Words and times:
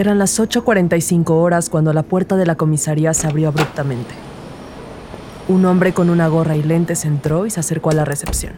Eran 0.00 0.18
las 0.18 0.40
8.45 0.40 1.28
horas 1.28 1.68
cuando 1.68 1.92
la 1.92 2.02
puerta 2.02 2.38
de 2.38 2.46
la 2.46 2.54
comisaría 2.54 3.12
se 3.12 3.26
abrió 3.26 3.48
abruptamente. 3.48 4.14
Un 5.46 5.66
hombre 5.66 5.92
con 5.92 6.08
una 6.08 6.26
gorra 6.26 6.56
y 6.56 6.62
lentes 6.62 7.04
entró 7.04 7.44
y 7.44 7.50
se 7.50 7.60
acercó 7.60 7.90
a 7.90 7.92
la 7.92 8.06
recepción. 8.06 8.54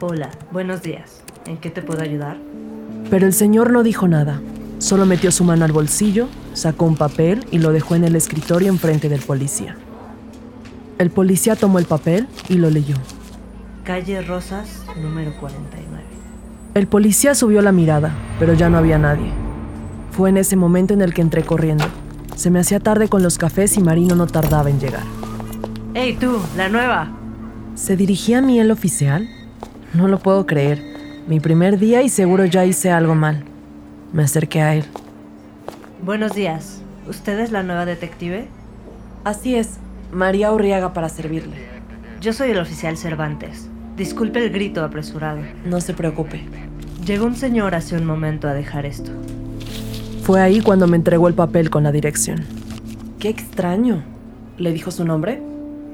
Hola, 0.00 0.30
buenos 0.52 0.82
días. 0.82 1.22
¿En 1.44 1.56
qué 1.56 1.70
te 1.70 1.82
puedo 1.82 2.02
ayudar? 2.02 2.36
Pero 3.10 3.26
el 3.26 3.32
señor 3.32 3.72
no 3.72 3.82
dijo 3.82 4.06
nada. 4.06 4.40
Solo 4.78 5.06
metió 5.06 5.32
su 5.32 5.42
mano 5.42 5.64
al 5.64 5.72
bolsillo, 5.72 6.28
sacó 6.52 6.84
un 6.84 6.94
papel 6.94 7.44
y 7.50 7.58
lo 7.58 7.72
dejó 7.72 7.96
en 7.96 8.04
el 8.04 8.14
escritorio 8.14 8.68
enfrente 8.68 9.08
del 9.08 9.22
policía. 9.22 9.76
El 10.98 11.10
policía 11.10 11.56
tomó 11.56 11.80
el 11.80 11.86
papel 11.86 12.28
y 12.48 12.58
lo 12.58 12.70
leyó. 12.70 12.94
Calle 13.82 14.22
Rosas, 14.22 14.84
número 15.02 15.36
49. 15.40 16.04
El 16.74 16.86
policía 16.86 17.34
subió 17.34 17.60
la 17.60 17.72
mirada, 17.72 18.14
pero 18.38 18.54
ya 18.54 18.70
no 18.70 18.78
había 18.78 18.98
nadie. 18.98 19.45
Fue 20.16 20.30
en 20.30 20.38
ese 20.38 20.56
momento 20.56 20.94
en 20.94 21.02
el 21.02 21.12
que 21.12 21.20
entré 21.20 21.42
corriendo. 21.42 21.84
Se 22.36 22.50
me 22.50 22.58
hacía 22.58 22.80
tarde 22.80 23.06
con 23.08 23.22
los 23.22 23.36
cafés 23.36 23.76
y 23.76 23.82
Marino 23.82 24.14
no 24.14 24.26
tardaba 24.26 24.70
en 24.70 24.80
llegar. 24.80 25.02
¡Hey 25.92 26.16
tú, 26.18 26.38
la 26.56 26.70
nueva! 26.70 27.10
¿Se 27.74 27.98
dirigía 27.98 28.38
a 28.38 28.40
mí 28.40 28.58
el 28.58 28.70
oficial? 28.70 29.28
No 29.92 30.08
lo 30.08 30.18
puedo 30.18 30.46
creer. 30.46 30.82
Mi 31.28 31.38
primer 31.38 31.78
día 31.78 32.00
y 32.00 32.08
seguro 32.08 32.46
ya 32.46 32.64
hice 32.64 32.90
algo 32.90 33.14
mal. 33.14 33.44
Me 34.14 34.22
acerqué 34.22 34.62
a 34.62 34.74
él. 34.74 34.84
Buenos 36.02 36.34
días. 36.34 36.80
¿Usted 37.06 37.38
es 37.38 37.50
la 37.50 37.62
nueva 37.62 37.84
detective? 37.84 38.48
Así 39.24 39.54
es, 39.54 39.74
María 40.12 40.50
Urriaga 40.50 40.94
para 40.94 41.10
servirle. 41.10 41.56
Yo 42.22 42.32
soy 42.32 42.52
el 42.52 42.58
oficial 42.58 42.96
Cervantes. 42.96 43.68
Disculpe 43.98 44.42
el 44.42 44.50
grito 44.50 44.82
apresurado. 44.82 45.40
No 45.66 45.82
se 45.82 45.92
preocupe. 45.92 46.42
Llegó 47.04 47.26
un 47.26 47.36
señor 47.36 47.74
hace 47.74 47.96
un 47.96 48.06
momento 48.06 48.48
a 48.48 48.54
dejar 48.54 48.86
esto. 48.86 49.12
Fue 50.26 50.40
ahí 50.40 50.60
cuando 50.60 50.88
me 50.88 50.96
entregó 50.96 51.28
el 51.28 51.34
papel 51.34 51.70
con 51.70 51.84
la 51.84 51.92
dirección. 51.92 52.44
Qué 53.20 53.28
extraño. 53.28 54.02
¿Le 54.58 54.72
dijo 54.72 54.90
su 54.90 55.04
nombre? 55.04 55.40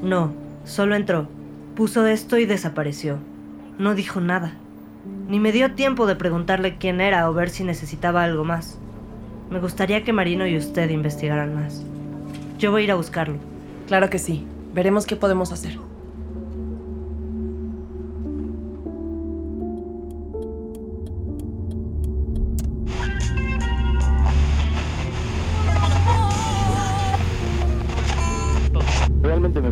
No, 0.01 0.33
solo 0.65 0.95
entró. 0.95 1.29
Puso 1.77 2.07
esto 2.07 2.39
y 2.39 2.47
desapareció. 2.47 3.19
No 3.79 3.95
dijo 3.95 4.23
nada. 4.23 4.55
Ni 5.29 5.39
me 5.39 5.53
dio 5.53 5.75
tiempo 5.75 6.07
de 6.07 6.17
preguntarle 6.17 6.79
quién 6.79 7.03
era 7.03 7.29
o 7.29 7.35
ver 7.35 7.51
si 7.51 7.63
necesitaba 7.63 8.25
algo 8.25 8.43
más. 8.43 8.79
Me 9.51 9.61
gustaría 9.61 10.03
que 10.03 10.15
Marino 10.15 10.47
y 10.47 10.57
usted 10.57 10.89
investigaran 10.89 11.55
más. 11.55 11.85
Yo 12.59 12.71
voy 12.71 12.81
a 12.81 12.85
ir 12.85 12.93
a 12.93 12.97
buscarlo. 12.97 13.37
Claro 13.87 14.09
que 14.09 14.19
sí. 14.19 14.47
Veremos 14.73 15.05
qué 15.05 15.15
podemos 15.15 15.53
hacer. 15.53 15.79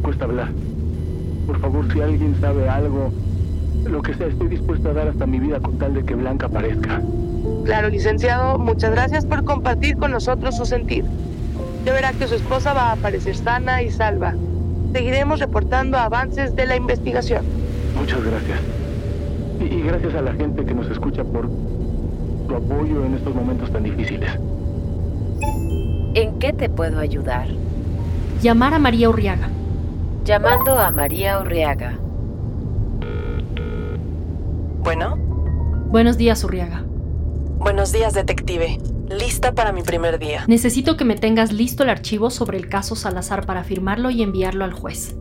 Me 0.01 0.05
cuesta 0.05 0.25
hablar. 0.25 0.49
Por 1.47 1.61
favor, 1.61 1.93
si 1.93 2.01
alguien 2.01 2.35
sabe 2.41 2.69
algo, 2.69 3.13
lo 3.85 4.01
que 4.01 4.15
sea, 4.15 4.29
estoy 4.29 4.49
dispuesto 4.49 4.89
a 4.89 4.93
dar 4.95 5.09
hasta 5.09 5.27
mi 5.27 5.39
vida 5.39 5.61
con 5.61 5.79
tal 5.79 5.95
de 5.95 6.05
que 6.05 6.15
Blanca 6.15 6.47
aparezca. 6.47 7.03
Claro, 7.65 7.89
licenciado, 7.89 8.59
muchas 8.59 8.93
gracias 8.93 9.27
por 9.27 9.45
compartir 9.45 9.97
con 9.99 10.11
nosotros 10.11 10.57
su 10.57 10.65
sentir. 10.65 11.05
Ya 11.85 11.93
verá 11.93 12.13
que 12.15 12.27
su 12.27 12.35
esposa 12.35 12.73
va 12.73 12.91
a 12.91 12.93
aparecer 12.93 13.37
sana 13.37 13.83
y 13.83 13.91
salva. 13.91 14.35
Seguiremos 14.93 15.39
reportando 15.39 15.99
avances 15.99 16.57
de 16.57 16.67
la 16.67 16.77
investigación. 16.77 17.45
Muchas 17.99 18.23
gracias. 18.25 18.59
Y, 19.61 19.65
y 19.65 19.83
gracias 19.83 20.15
a 20.15 20.23
la 20.23 20.33
gente 20.33 20.65
que 20.65 20.75
nos 20.75 20.91
escucha 20.91 21.25
por 21.25 21.49
su 22.49 22.55
apoyo 22.55 23.05
en 23.05 23.15
estos 23.15 23.35
momentos 23.35 23.71
tan 23.71 23.83
difíciles. 23.83 24.31
¿En 26.15 26.39
qué 26.39 26.53
te 26.53 26.71
puedo 26.71 26.99
ayudar? 26.99 27.49
Llamar 28.43 28.75
a 28.75 28.79
María 28.79 29.11
Urriaga. 29.11 29.51
Llamando 30.25 30.79
a 30.79 30.91
María 30.91 31.41
Urriaga. 31.41 31.99
Bueno, 34.83 35.17
Buenos 35.91 36.17
días, 36.19 36.45
Urriaga. 36.45 36.85
buenos 37.59 37.91
días, 37.93 38.15
detective. 38.15 38.79
Lista 39.09 39.53
para 39.53 39.73
mi 39.73 39.83
primer 39.83 40.19
día. 40.21 40.45
Necesito 40.47 40.97
que 40.97 41.05
me 41.05 41.17
tengas 41.17 41.53
listo 41.53 41.83
el 41.83 41.91
archivo 41.91 42.31
sobre 42.31 42.59
el 42.59 42.69
caso 42.69 42.95
Salazar 42.95 43.45
para 43.45 43.65
firmarlo 43.65 44.11
y 44.11 44.23
enviarlo 44.23 44.65
al 44.65 44.73
juez. 44.73 45.17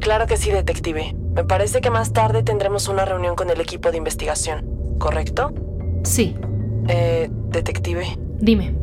Claro 0.00 0.26
que 0.26 0.36
sí, 0.36 0.50
detective. 0.50 1.14
Me 1.34 1.44
parece 1.44 1.80
que 1.80 1.90
más 1.90 2.12
tarde 2.12 2.42
tendremos 2.42 2.88
una 2.88 3.04
reunión 3.06 3.36
con 3.36 3.48
el 3.48 3.60
equipo 3.60 3.90
de 3.90 3.96
investigación, 3.98 4.66
¿correcto? 4.98 5.52
Sí, 6.04 6.36
Eh, 6.88 7.30
detective. 7.48 8.18
dime. 8.38 8.74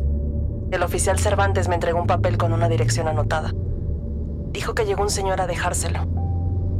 El 0.72 0.82
oficial 0.82 1.18
Cervantes 1.18 1.68
me 1.68 1.74
entregó 1.74 2.00
un 2.00 2.06
papel 2.06 2.38
con 2.38 2.52
una 2.52 2.68
dirección 2.68 3.06
anotada. 3.08 3.52
Dijo 4.52 4.74
que 4.74 4.84
llegó 4.84 5.02
un 5.02 5.10
señor 5.10 5.40
a 5.40 5.46
dejárselo. 5.46 6.06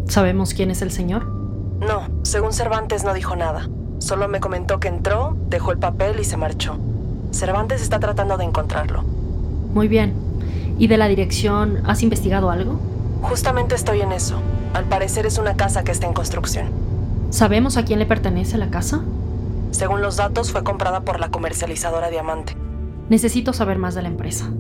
¿Sabemos 0.09 0.55
quién 0.55 0.71
es 0.71 0.83
el 0.83 0.91
señor? 0.91 1.25
No, 1.81 2.09
según 2.23 2.53
Cervantes 2.53 3.05
no 3.05 3.15
dijo 3.15 3.37
nada. 3.37 3.69
Solo 3.99 4.29
me 4.29 4.41
comentó 4.41 4.81
que 4.81 4.89
entró, 4.89 5.37
dejó 5.49 5.73
el 5.73 5.79
papel 5.79 6.19
y 6.19 6.25
se 6.25 6.37
marchó. 6.37 6.79
Cervantes 7.31 7.81
está 7.83 8.01
tratando 8.01 8.37
de 8.37 8.45
encontrarlo. 8.45 9.03
Muy 9.73 9.89
bien. 9.89 10.15
¿Y 10.79 10.89
de 10.89 10.97
la 10.97 11.09
dirección 11.09 11.83
has 11.87 12.03
investigado 12.03 12.51
algo? 12.51 12.81
Justamente 13.23 13.75
estoy 13.75 14.01
en 14.01 14.13
eso. 14.13 14.41
Al 14.75 14.85
parecer 14.85 15.27
es 15.27 15.39
una 15.39 15.55
casa 15.57 15.85
que 15.85 15.93
está 15.93 16.07
en 16.07 16.15
construcción. 16.15 16.67
¿Sabemos 17.31 17.77
a 17.77 17.85
quién 17.85 17.99
le 17.99 18.07
pertenece 18.07 18.59
la 18.59 18.71
casa? 18.71 19.03
Según 19.71 20.01
los 20.01 20.17
datos, 20.17 20.51
fue 20.51 20.65
comprada 20.65 21.03
por 21.03 21.21
la 21.21 21.31
comercializadora 21.31 22.11
Diamante. 22.11 22.57
Necesito 23.09 23.53
saber 23.53 23.79
más 23.79 23.95
de 23.95 24.03
la 24.03 24.09
empresa. 24.09 24.51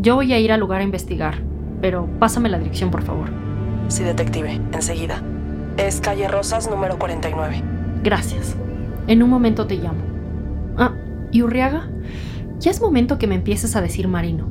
Yo 0.00 0.14
voy 0.14 0.32
a 0.32 0.38
ir 0.38 0.52
al 0.52 0.60
lugar 0.60 0.80
a 0.80 0.84
investigar, 0.84 1.42
pero 1.82 2.08
pásame 2.18 2.48
la 2.48 2.58
dirección, 2.58 2.90
por 2.90 3.02
favor. 3.02 3.28
Sí, 3.88 4.04
detective, 4.04 4.58
enseguida. 4.72 5.22
Es 5.76 6.00
calle 6.00 6.28
Rosas 6.28 6.70
número 6.70 6.98
49. 6.98 7.62
Gracias. 8.02 8.56
En 9.08 9.22
un 9.22 9.28
momento 9.28 9.66
te 9.66 9.74
llamo. 9.74 10.00
Ah, 10.78 10.92
¿y 11.32 11.42
Urriaga? 11.42 11.90
Ya 12.60 12.70
es 12.70 12.80
momento 12.80 13.18
que 13.18 13.26
me 13.26 13.34
empieces 13.34 13.74
a 13.76 13.82
decir 13.82 14.06
Marino. 14.08 14.46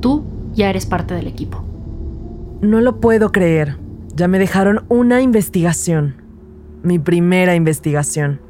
Tú 0.00 0.24
ya 0.54 0.70
eres 0.70 0.86
parte 0.86 1.14
del 1.14 1.26
equipo. 1.26 1.62
No 2.62 2.80
lo 2.80 2.98
puedo 2.98 3.30
creer. 3.30 3.76
Ya 4.16 4.26
me 4.26 4.38
dejaron 4.38 4.84
una 4.88 5.20
investigación. 5.20 6.16
Mi 6.82 6.98
primera 6.98 7.54
investigación. 7.54 8.40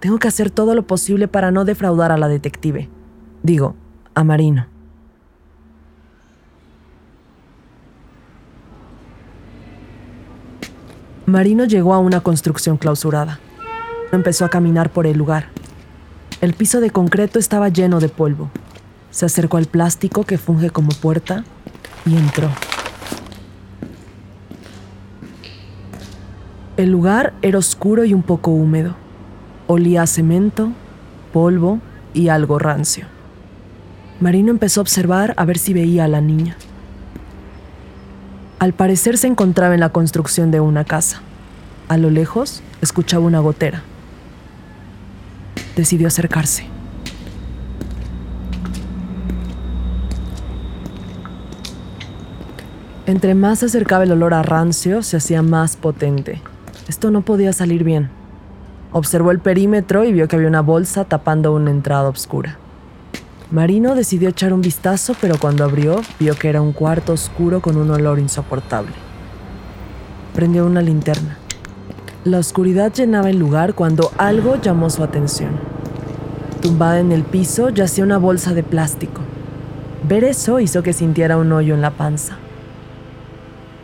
Tengo 0.00 0.18
que 0.18 0.28
hacer 0.28 0.50
todo 0.50 0.74
lo 0.74 0.86
posible 0.86 1.28
para 1.28 1.52
no 1.52 1.64
defraudar 1.64 2.10
a 2.10 2.18
la 2.18 2.28
detective. 2.28 2.88
Digo, 3.42 3.76
a 4.14 4.24
Marino. 4.24 4.66
Marino 11.26 11.64
llegó 11.64 11.92
a 11.92 11.98
una 11.98 12.20
construcción 12.20 12.76
clausurada. 12.76 13.40
Empezó 14.12 14.44
a 14.44 14.48
caminar 14.48 14.90
por 14.90 15.08
el 15.08 15.18
lugar. 15.18 15.48
El 16.40 16.54
piso 16.54 16.80
de 16.80 16.90
concreto 16.90 17.40
estaba 17.40 17.68
lleno 17.68 17.98
de 17.98 18.08
polvo. 18.08 18.48
Se 19.10 19.26
acercó 19.26 19.56
al 19.56 19.66
plástico 19.66 20.22
que 20.22 20.38
funge 20.38 20.70
como 20.70 20.90
puerta 20.90 21.44
y 22.04 22.16
entró. 22.16 22.48
El 26.76 26.92
lugar 26.92 27.34
era 27.42 27.58
oscuro 27.58 28.04
y 28.04 28.14
un 28.14 28.22
poco 28.22 28.52
húmedo. 28.52 28.94
Olía 29.66 30.02
a 30.02 30.06
cemento, 30.06 30.70
polvo 31.32 31.80
y 32.14 32.28
algo 32.28 32.60
rancio. 32.60 33.06
Marino 34.20 34.52
empezó 34.52 34.78
a 34.78 34.82
observar 34.82 35.34
a 35.36 35.44
ver 35.44 35.58
si 35.58 35.74
veía 35.74 36.04
a 36.04 36.08
la 36.08 36.20
niña. 36.20 36.56
Al 38.58 38.72
parecer 38.72 39.18
se 39.18 39.26
encontraba 39.26 39.74
en 39.74 39.80
la 39.80 39.90
construcción 39.90 40.50
de 40.50 40.60
una 40.60 40.84
casa. 40.84 41.20
A 41.88 41.98
lo 41.98 42.08
lejos 42.08 42.62
escuchaba 42.80 43.24
una 43.24 43.40
gotera. 43.40 43.82
Decidió 45.76 46.08
acercarse. 46.08 46.66
Entre 53.04 53.34
más 53.34 53.58
se 53.58 53.66
acercaba 53.66 54.04
el 54.04 54.12
olor 54.12 54.32
a 54.32 54.42
rancio, 54.42 55.02
se 55.02 55.18
hacía 55.18 55.42
más 55.42 55.76
potente. 55.76 56.40
Esto 56.88 57.10
no 57.10 57.20
podía 57.20 57.52
salir 57.52 57.84
bien. 57.84 58.08
Observó 58.90 59.32
el 59.32 59.38
perímetro 59.38 60.04
y 60.04 60.14
vio 60.14 60.28
que 60.28 60.36
había 60.36 60.48
una 60.48 60.62
bolsa 60.62 61.04
tapando 61.04 61.52
una 61.52 61.70
entrada 61.70 62.08
oscura. 62.08 62.56
Marino 63.50 63.94
decidió 63.94 64.30
echar 64.30 64.52
un 64.52 64.60
vistazo, 64.60 65.14
pero 65.20 65.38
cuando 65.38 65.62
abrió, 65.62 66.00
vio 66.18 66.34
que 66.34 66.48
era 66.48 66.60
un 66.60 66.72
cuarto 66.72 67.12
oscuro 67.12 67.60
con 67.60 67.76
un 67.76 67.88
olor 67.90 68.18
insoportable. 68.18 68.92
Prendió 70.34 70.66
una 70.66 70.82
linterna. 70.82 71.38
La 72.24 72.38
oscuridad 72.38 72.92
llenaba 72.92 73.30
el 73.30 73.38
lugar 73.38 73.74
cuando 73.74 74.10
algo 74.18 74.60
llamó 74.60 74.90
su 74.90 75.04
atención. 75.04 75.50
Tumbada 76.60 76.98
en 76.98 77.12
el 77.12 77.22
piso 77.22 77.68
yacía 77.68 78.02
una 78.02 78.18
bolsa 78.18 78.52
de 78.52 78.64
plástico. 78.64 79.20
Ver 80.08 80.24
eso 80.24 80.58
hizo 80.58 80.82
que 80.82 80.92
sintiera 80.92 81.36
un 81.36 81.52
hoyo 81.52 81.74
en 81.74 81.82
la 81.82 81.92
panza. 81.92 82.38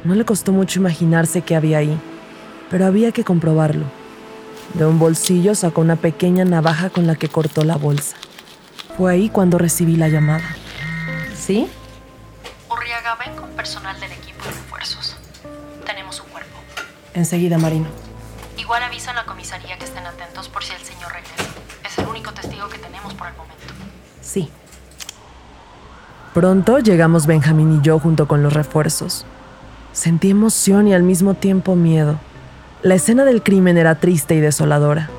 No 0.03 0.17
le 0.17 0.25
costó 0.25 0.51
mucho 0.51 0.81
imaginarse 0.81 1.43
qué 1.43 1.55
había 1.55 1.79
ahí, 1.79 1.97
pero 2.69 2.85
había 2.85 3.13
que 3.13 3.23
comprobarlo. 3.23 3.85
De 4.75 4.87
un 4.87 4.99
bolsillo 4.99 5.55
sacó 5.55 5.83
una 5.83 5.95
pequeña 5.95 6.45
navaja 6.45 6.91
con 6.91 7.07
la 7.07 7.15
que 7.15 7.29
cortó 7.29 7.63
la 7.63 7.77
bolsa. 7.77 8.17
Fue 8.97 9.13
ahí 9.13 9.29
cuando 9.31 9.59
recibí 9.59 9.97
la 9.97 10.09
llamada. 10.09 10.45
¿Sí? 11.35 11.69
Urriaga, 12.71 13.17
ven 13.17 13.35
con 13.37 13.51
personal 13.51 13.99
del 14.01 14.13
equipo 14.13 14.45
de 14.45 14.51
refuerzos. 14.51 15.17
Tenemos 15.87 16.21
un 16.21 16.29
cuerpo. 16.29 16.59
Enseguida, 17.15 17.59
Marino. 17.59 17.87
Igual 18.59 18.83
avisan 18.83 19.17
a 19.17 19.23
la 19.23 19.27
comisaría 19.27 19.79
que 19.79 19.85
estén 19.85 20.07
atentos 20.07 20.49
por 20.49 20.63
si 20.63 20.73
el 20.75 20.83
señor 20.83 21.11
regresa. 21.13 21.51
Es 21.85 21.99
el 21.99 22.07
único 22.07 22.33
testigo 22.33 22.69
que 22.69 22.79
tenemos 22.79 23.15
por 23.15 23.29
el 23.29 23.35
momento. 23.35 23.65
Sí. 24.21 24.51
Pronto 26.35 26.79
llegamos 26.79 27.27
Benjamín 27.27 27.79
y 27.79 27.85
yo 27.85 27.99
junto 27.99 28.29
con 28.29 28.43
los 28.43 28.53
refuerzos. 28.53 29.25
Sentí 29.93 30.31
emoción 30.31 30.89
y 30.89 30.95
al 30.95 31.03
mismo 31.03 31.35
tiempo 31.35 31.77
miedo. 31.77 32.19
La 32.83 32.95
escena 32.95 33.25
del 33.25 33.43
crimen 33.43 33.79
era 33.79 33.97
triste 33.97 34.35
y 34.35 34.41
desoladora. 34.41 35.11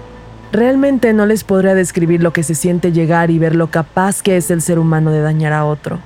Realmente 0.54 1.14
no 1.14 1.26
les 1.26 1.44
podría 1.44 1.74
describir 1.74 2.22
lo 2.22 2.32
que 2.32 2.44
se 2.44 2.54
siente 2.54 2.92
llegar 2.92 3.32
y 3.32 3.40
ver 3.40 3.56
lo 3.56 3.72
capaz 3.72 4.22
que 4.22 4.38
es 4.38 4.52
el 4.52 4.62
ser 4.62 4.78
humano 4.78 5.10
de 5.10 5.20
dañar 5.20 5.52
a 5.52 5.66
otro. 5.66 5.98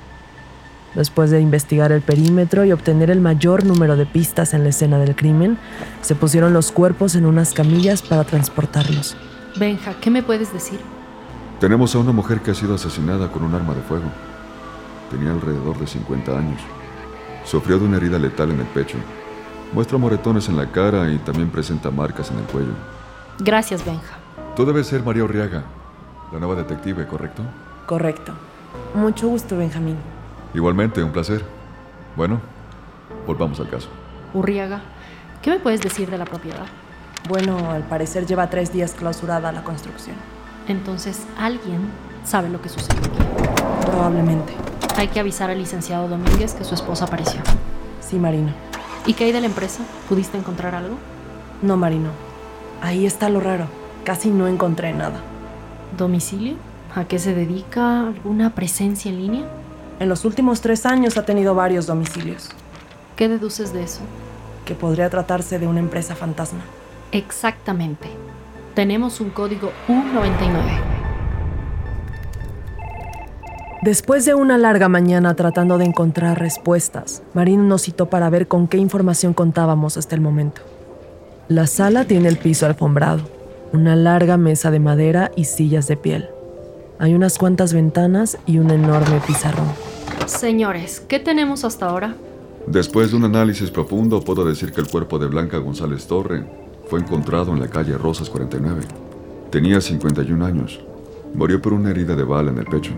Después 0.96 1.32
de 1.32 1.42
investigar 1.42 1.92
el 1.92 2.00
perímetro 2.00 2.64
y 2.64 2.72
obtener 2.72 3.12
el 3.12 3.20
mayor 3.20 3.66
número 3.66 3.98
de 3.98 4.06
pistas 4.06 4.54
en 4.54 4.64
la 4.64 4.70
escena 4.70 5.00
del 5.00 5.18
crimen, 5.18 5.58
se 6.00 6.16
pusieron 6.16 6.54
los 6.54 6.72
cuerpos 6.72 7.16
en 7.16 7.26
unas 7.26 7.54
camillas 7.54 8.02
para 8.02 8.24
transportarlos. 8.24 9.18
Benja, 9.58 9.96
¿qué 10.00 10.10
me 10.10 10.24
puedes 10.24 10.54
decir? 10.54 10.80
Tenemos 11.60 11.94
a 11.94 12.00
una 12.00 12.14
mujer 12.14 12.40
que 12.40 12.52
ha 12.52 12.56
sido 12.56 12.76
asesinada 12.76 13.30
con 13.30 13.44
un 13.44 13.54
arma 13.54 13.74
de 13.74 13.82
fuego. 13.82 14.06
Tenía 15.12 15.34
alrededor 15.34 15.78
de 15.78 15.88
50 15.88 16.32
años. 16.32 16.62
Sufrió 17.44 17.80
de 17.80 17.86
una 17.86 17.98
herida 17.98 18.18
letal 18.18 18.52
en 18.52 18.62
el 18.62 18.68
pecho. 18.68 18.98
Muestra 19.74 19.98
moretones 19.98 20.48
en 20.48 20.56
la 20.56 20.72
cara 20.72 21.12
y 21.12 21.18
también 21.18 21.50
presenta 21.50 21.92
marcas 21.92 22.32
en 22.32 22.38
el 22.38 22.46
cuello. 22.46 22.72
Gracias, 23.40 23.86
Benja. 23.86 24.27
Tú 24.58 24.66
debes 24.66 24.88
ser 24.88 25.04
María 25.04 25.24
Urriaga, 25.24 25.66
la 26.32 26.40
nueva 26.40 26.56
detective, 26.56 27.06
¿correcto? 27.06 27.44
Correcto. 27.86 28.34
Mucho 28.96 29.28
gusto, 29.28 29.56
Benjamín. 29.56 29.98
Igualmente, 30.52 31.04
un 31.04 31.12
placer. 31.12 31.46
Bueno, 32.16 32.42
volvamos 33.28 33.60
al 33.60 33.70
caso. 33.70 33.88
Urriaga, 34.34 34.82
¿qué 35.44 35.52
me 35.52 35.60
puedes 35.60 35.82
decir 35.82 36.10
de 36.10 36.18
la 36.18 36.26
propiedad? 36.26 36.66
Bueno, 37.30 37.70
al 37.70 37.84
parecer 37.84 38.26
lleva 38.26 38.50
tres 38.50 38.74
días 38.74 38.96
clausurada 38.96 39.52
la 39.52 39.64
construcción. 39.64 40.16
Entonces, 40.68 41.28
alguien 41.38 41.92
sabe 42.26 42.50
lo 42.50 42.60
que 42.60 42.70
sucedió 42.70 43.00
aquí. 43.00 43.46
Probablemente. 43.86 44.54
Hay 44.96 45.10
que 45.10 45.20
avisar 45.20 45.52
al 45.52 45.60
licenciado 45.60 46.08
Domínguez 46.08 46.56
que 46.56 46.64
su 46.64 46.74
esposa 46.74 47.06
apareció. 47.06 47.42
Sí, 48.02 48.18
Marino. 48.18 48.54
¿Y 49.06 49.14
qué 49.14 49.26
hay 49.26 49.34
de 49.34 49.42
la 49.42 49.46
empresa? 49.46 49.84
¿Pudiste 50.10 50.36
encontrar 50.36 50.74
algo? 50.74 50.98
No, 51.62 51.78
Marino. 51.78 52.10
Ahí 52.82 53.06
está 53.06 53.30
lo 53.30 53.40
raro. 53.40 53.77
Casi 54.08 54.30
no 54.30 54.48
encontré 54.48 54.94
nada. 54.94 55.20
¿Domicilio? 55.98 56.56
¿A 56.96 57.04
qué 57.04 57.20
se 57.20 57.36
dedica? 57.36 58.08
¿Alguna 58.08 58.56
presencia 58.56 59.12
en 59.12 59.18
línea? 59.18 59.46
En 60.00 60.08
los 60.08 60.24
últimos 60.24 60.62
tres 60.62 60.86
años 60.86 61.18
ha 61.18 61.26
tenido 61.26 61.54
varios 61.56 61.88
domicilios, 61.88 62.50
¿Qué 63.18 63.28
deduces 63.28 63.74
de 63.74 63.84
eso? 63.84 64.00
que 64.64 64.76
podría 64.76 65.10
tratarse 65.10 65.60
de 65.60 65.68
una 65.68 65.82
empresa 65.82 66.16
fantasma. 66.16 66.62
Exactamente. 67.12 68.08
Tenemos 68.76 69.20
un 69.20 69.30
código 69.30 69.74
U99. 69.90 70.80
Después 73.82 74.24
de 74.24 74.36
una 74.36 74.58
larga 74.58 74.88
mañana 74.88 75.34
tratando 75.34 75.78
de 75.78 75.84
encontrar 75.84 76.40
respuestas, 76.40 77.24
Marino 77.34 77.64
nos 77.64 77.82
citó 77.82 78.06
para 78.06 78.30
ver 78.30 78.48
con 78.48 78.70
qué 78.70 78.78
información 78.78 79.34
contábamos 79.34 79.98
hasta 79.98 80.16
el 80.16 80.22
momento. 80.22 80.62
La 81.50 81.68
sala 81.68 82.06
tiene 82.06 82.30
el 82.30 82.38
piso 82.38 82.66
alfombrado, 82.66 83.37
una 83.74 83.96
larga 83.96 84.38
mesa 84.38 84.72
de 84.72 84.80
madera 84.80 85.32
y 85.36 85.46
sillas 85.46 85.88
de 85.88 85.98
piel. 85.98 86.30
Hay 87.00 87.14
unas 87.14 87.38
cuantas 87.38 87.74
ventanas 87.74 88.38
y 88.46 88.58
un 88.58 88.72
enorme 88.72 89.20
pizarrón. 89.26 89.68
Señores, 90.26 91.02
¿qué 91.08 91.20
tenemos 91.20 91.64
hasta 91.64 91.88
ahora? 91.88 92.16
Después 92.66 93.12
de 93.12 93.18
un 93.18 93.24
análisis 93.24 93.72
profundo, 93.72 94.22
puedo 94.22 94.44
decir 94.44 94.72
que 94.72 94.82
el 94.82 94.88
cuerpo 94.88 95.20
de 95.20 95.28
Blanca 95.28 95.58
González 95.58 96.06
Torre 96.08 96.44
fue 96.90 97.00
encontrado 97.00 97.54
en 97.54 97.60
la 97.60 97.68
calle 97.68 97.98
Rosas 97.98 98.30
49. 98.30 98.82
Tenía 99.52 99.80
51 99.80 100.46
años. 100.46 100.82
Murió 101.34 101.62
por 101.62 101.74
una 101.74 101.92
herida 101.92 102.16
de 102.16 102.24
bala 102.24 102.52
en 102.52 102.58
el 102.58 102.66
pecho. 102.66 102.92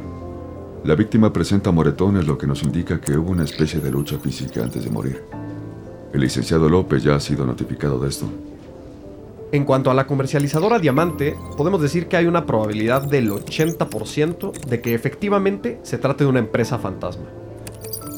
La 0.83 0.95
víctima 0.95 1.33
presenta 1.33 1.71
moretones, 1.71 2.25
lo 2.25 2.38
que 2.38 2.48
nos 2.48 2.63
indica 2.63 3.01
que 3.01 3.18
hubo 3.18 3.31
una 3.31 3.44
especie 3.44 3.80
de 3.80 3.92
lucha 3.92 4.18
física 4.18 4.63
antes 4.63 4.86
de 4.86 4.89
morir. 4.89 5.24
El 6.13 6.21
licenciado 6.21 6.69
López 6.69 7.04
ya 7.04 7.16
ha 7.16 7.19
sido 7.19 7.45
notificado 7.45 8.00
de 8.00 8.10
esto. 8.10 8.27
En 9.51 9.66
cuanto 9.66 9.90
a 9.90 9.96
la 9.96 10.06
comercializadora 10.06 10.78
Diamante, 10.78 11.36
podemos 11.57 11.81
decir 11.81 12.07
que 12.07 12.18
hay 12.18 12.28
una 12.28 12.46
probabilidad 12.46 13.01
del 13.01 13.31
80% 13.31 14.51
de 14.51 14.80
que 14.80 14.94
efectivamente 14.94 15.80
se 15.81 15.98
trate 15.98 16.24
de 16.24 16.30
una 16.30 16.38
empresa 16.38 16.78
fantasma. 16.78 17.25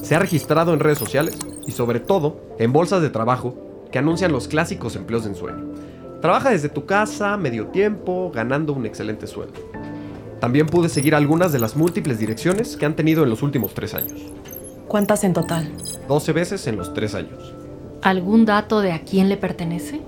Se 0.02 0.14
ha 0.14 0.18
registrado 0.18 0.74
en 0.74 0.80
redes 0.80 0.98
sociales 0.98 1.38
y 1.66 1.72
sobre 1.72 2.00
todo 2.00 2.38
en 2.58 2.74
bolsas 2.74 3.00
de 3.00 3.08
trabajo 3.08 3.56
que 3.90 3.98
anuncian 3.98 4.30
los 4.30 4.46
clásicos 4.46 4.94
empleos 4.94 5.24
de 5.24 5.30
ensueño. 5.30 5.72
Trabaja 6.20 6.50
desde 6.50 6.68
tu 6.68 6.84
casa, 6.84 7.38
medio 7.38 7.68
tiempo, 7.68 8.30
ganando 8.34 8.74
un 8.74 8.84
excelente 8.84 9.26
sueldo. 9.26 9.58
También 10.38 10.66
pude 10.66 10.90
seguir 10.90 11.14
algunas 11.14 11.50
de 11.50 11.60
las 11.60 11.76
múltiples 11.76 12.18
direcciones 12.18 12.76
que 12.76 12.84
han 12.84 12.94
tenido 12.94 13.22
en 13.22 13.30
los 13.30 13.42
últimos 13.42 13.72
tres 13.72 13.94
años. 13.94 14.20
¿Cuántas 14.86 15.24
en 15.24 15.32
total? 15.32 15.72
12 16.08 16.32
veces 16.32 16.66
en 16.66 16.76
los 16.76 16.92
tres 16.92 17.14
años. 17.14 17.54
¿Algún 18.02 18.44
dato 18.44 18.82
de 18.82 18.92
a 18.92 19.00
quién 19.00 19.30
le 19.30 19.38
pertenece? 19.38 20.00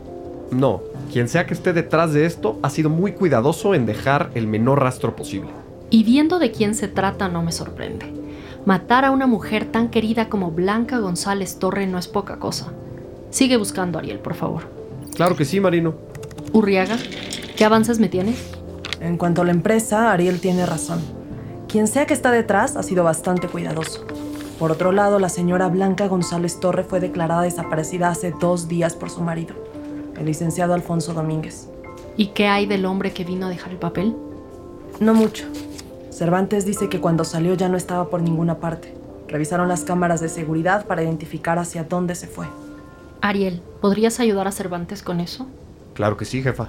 No, 0.50 0.82
quien 1.14 1.28
sea 1.28 1.46
que 1.46 1.55
esté 1.55 1.72
detrás 1.72 2.12
de 2.12 2.26
esto 2.26 2.58
ha 2.62 2.70
sido 2.70 2.90
muy 2.90 3.12
cuidadoso 3.12 3.76
en 3.76 3.87
dejar 3.87 4.32
el 4.34 4.49
menor 4.49 4.82
rastro 4.82 5.15
posible. 5.15 5.48
Y 5.89 6.03
viendo 6.03 6.41
de 6.41 6.50
quién 6.50 6.74
se 6.74 6.89
trata 6.89 7.29
no 7.29 7.41
me 7.41 7.53
sorprende. 7.53 8.12
Matar 8.67 9.05
a 9.05 9.12
una 9.12 9.29
mujer 9.29 9.65
tan 9.65 9.91
querida 9.91 10.29
como 10.29 10.50
Blanca 10.50 10.98
González 10.98 11.60
Torre 11.60 11.86
no 11.86 11.98
es 11.98 12.08
poca 12.08 12.41
cosa. 12.41 12.72
Sigue 13.31 13.56
buscando, 13.56 13.96
Ariel, 13.96 14.19
por 14.19 14.34
favor. 14.34 14.62
Claro 15.15 15.36
que 15.36 15.44
sí, 15.44 15.60
Marino. 15.60 15.94
Urriaga, 16.53 16.96
¿qué 17.56 17.65
avances 17.65 18.00
me 18.00 18.08
tienes? 18.08 18.50
En 19.00 19.17
cuanto 19.17 19.43
a 19.43 19.44
la 19.44 19.53
empresa, 19.53 20.10
Ariel 20.10 20.41
tiene 20.41 20.67
razón. 20.67 20.98
Quien 21.69 21.86
sea 21.86 22.06
que 22.06 22.15
está 22.15 22.32
detrás 22.32 22.74
ha 22.74 22.82
sido 22.82 23.05
bastante 23.05 23.46
cuidadoso. 23.46 24.05
Por 24.58 24.72
otro 24.72 24.91
lado, 24.91 25.20
la 25.20 25.29
señora 25.29 25.69
Blanca 25.69 26.08
González 26.08 26.58
Torre 26.58 26.82
fue 26.82 26.98
declarada 26.98 27.43
desaparecida 27.43 28.08
hace 28.08 28.34
dos 28.41 28.67
días 28.67 28.96
por 28.96 29.10
su 29.10 29.20
marido, 29.20 29.55
el 30.19 30.27
licenciado 30.27 30.75
Alfonso 30.75 31.15
Domínguez. 31.15 31.69
¿Y 32.17 32.29
qué 32.29 32.47
hay 32.47 32.67
del 32.67 32.87
hombre 32.87 33.13
que 33.13 33.25
vino 33.25 33.47
a 33.47 33.49
dejar 33.49 33.73
el 33.73 33.79
papel? 33.79 34.15
No 35.01 35.15
mucho. 35.15 35.47
Cervantes 36.11 36.65
dice 36.65 36.89
que 36.89 37.01
cuando 37.01 37.25
salió 37.25 37.55
ya 37.55 37.69
no 37.69 37.77
estaba 37.77 38.09
por 38.09 38.23
ninguna 38.23 38.59
parte. 38.59 38.94
Revisaron 39.29 39.69
las 39.69 39.83
cámaras 39.83 40.21
de 40.21 40.29
seguridad 40.29 40.87
para 40.87 41.03
identificar 41.03 41.59
hacia 41.59 41.85
dónde 41.85 42.15
se 42.15 42.29
fue. 42.29 42.47
Ariel, 43.21 43.63
¿podrías 43.81 44.21
ayudar 44.21 44.47
a 44.47 44.53
Cervantes 44.53 45.03
con 45.03 45.19
eso? 45.19 45.47
Claro 45.94 46.17
que 46.17 46.25
sí, 46.25 46.43
jefa. 46.43 46.69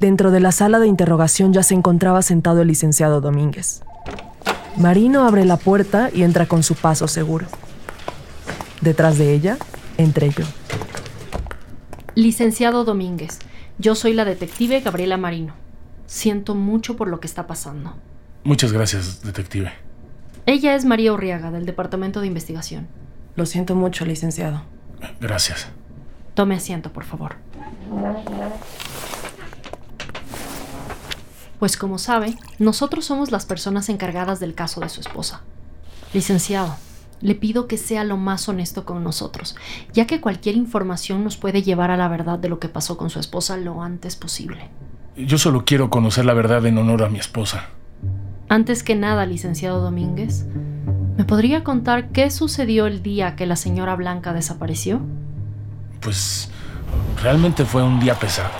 Dentro 0.00 0.30
de 0.30 0.40
la 0.40 0.52
sala 0.52 0.78
de 0.78 0.86
interrogación 0.86 1.52
ya 1.52 1.62
se 1.62 1.74
encontraba 1.74 2.22
sentado 2.22 2.62
el 2.62 2.68
licenciado 2.68 3.20
Domínguez. 3.20 3.82
Marino 4.76 5.26
abre 5.26 5.44
la 5.44 5.56
puerta 5.56 6.10
y 6.12 6.22
entra 6.22 6.46
con 6.46 6.62
su 6.62 6.74
paso 6.74 7.08
seguro. 7.08 7.46
Detrás 8.80 9.18
de 9.18 9.32
ella, 9.32 9.56
entré 9.96 10.30
yo. 10.30 10.44
Licenciado 12.14 12.84
Domínguez, 12.84 13.40
yo 13.78 13.96
soy 13.96 14.12
la 14.12 14.24
detective 14.24 14.80
Gabriela 14.80 15.16
Marino. 15.16 15.54
Siento 16.06 16.54
mucho 16.54 16.96
por 16.96 17.08
lo 17.08 17.18
que 17.18 17.26
está 17.26 17.48
pasando. 17.48 17.96
Muchas 18.44 18.72
gracias, 18.72 19.22
detective. 19.22 19.72
Ella 20.46 20.76
es 20.76 20.84
María 20.84 21.12
Urriaga, 21.12 21.50
del 21.50 21.66
Departamento 21.66 22.20
de 22.20 22.28
Investigación. 22.28 22.86
Lo 23.34 23.46
siento 23.46 23.74
mucho, 23.74 24.04
licenciado. 24.04 24.62
Gracias. 25.20 25.66
Tome 26.34 26.54
asiento, 26.54 26.92
por 26.92 27.02
favor. 27.04 27.34
Pues 31.58 31.76
como 31.76 31.98
sabe, 31.98 32.36
nosotros 32.60 33.06
somos 33.06 33.32
las 33.32 33.44
personas 33.44 33.88
encargadas 33.88 34.38
del 34.38 34.54
caso 34.54 34.80
de 34.80 34.88
su 34.88 35.00
esposa. 35.00 35.40
Licenciado, 36.12 36.76
le 37.20 37.34
pido 37.34 37.66
que 37.68 37.76
sea 37.76 38.04
lo 38.04 38.16
más 38.16 38.48
honesto 38.48 38.84
con 38.84 39.02
nosotros, 39.04 39.56
ya 39.92 40.06
que 40.06 40.20
cualquier 40.20 40.56
información 40.56 41.24
nos 41.24 41.36
puede 41.36 41.62
llevar 41.62 41.90
a 41.90 41.96
la 41.96 42.08
verdad 42.08 42.38
de 42.38 42.48
lo 42.48 42.58
que 42.58 42.68
pasó 42.68 42.96
con 42.96 43.10
su 43.10 43.18
esposa 43.18 43.56
lo 43.56 43.82
antes 43.82 44.16
posible. 44.16 44.68
Yo 45.16 45.38
solo 45.38 45.64
quiero 45.64 45.90
conocer 45.90 46.24
la 46.24 46.34
verdad 46.34 46.66
en 46.66 46.78
honor 46.78 47.04
a 47.04 47.08
mi 47.08 47.18
esposa. 47.18 47.68
Antes 48.48 48.82
que 48.82 48.94
nada, 48.94 49.26
licenciado 49.26 49.80
Domínguez, 49.80 50.44
¿me 51.16 51.24
podría 51.24 51.64
contar 51.64 52.10
qué 52.10 52.30
sucedió 52.30 52.86
el 52.86 53.02
día 53.02 53.36
que 53.36 53.46
la 53.46 53.56
señora 53.56 53.94
Blanca 53.96 54.32
desapareció? 54.32 55.00
Pues 56.00 56.50
realmente 57.22 57.64
fue 57.64 57.82
un 57.82 58.00
día 58.00 58.14
pesado. 58.14 58.50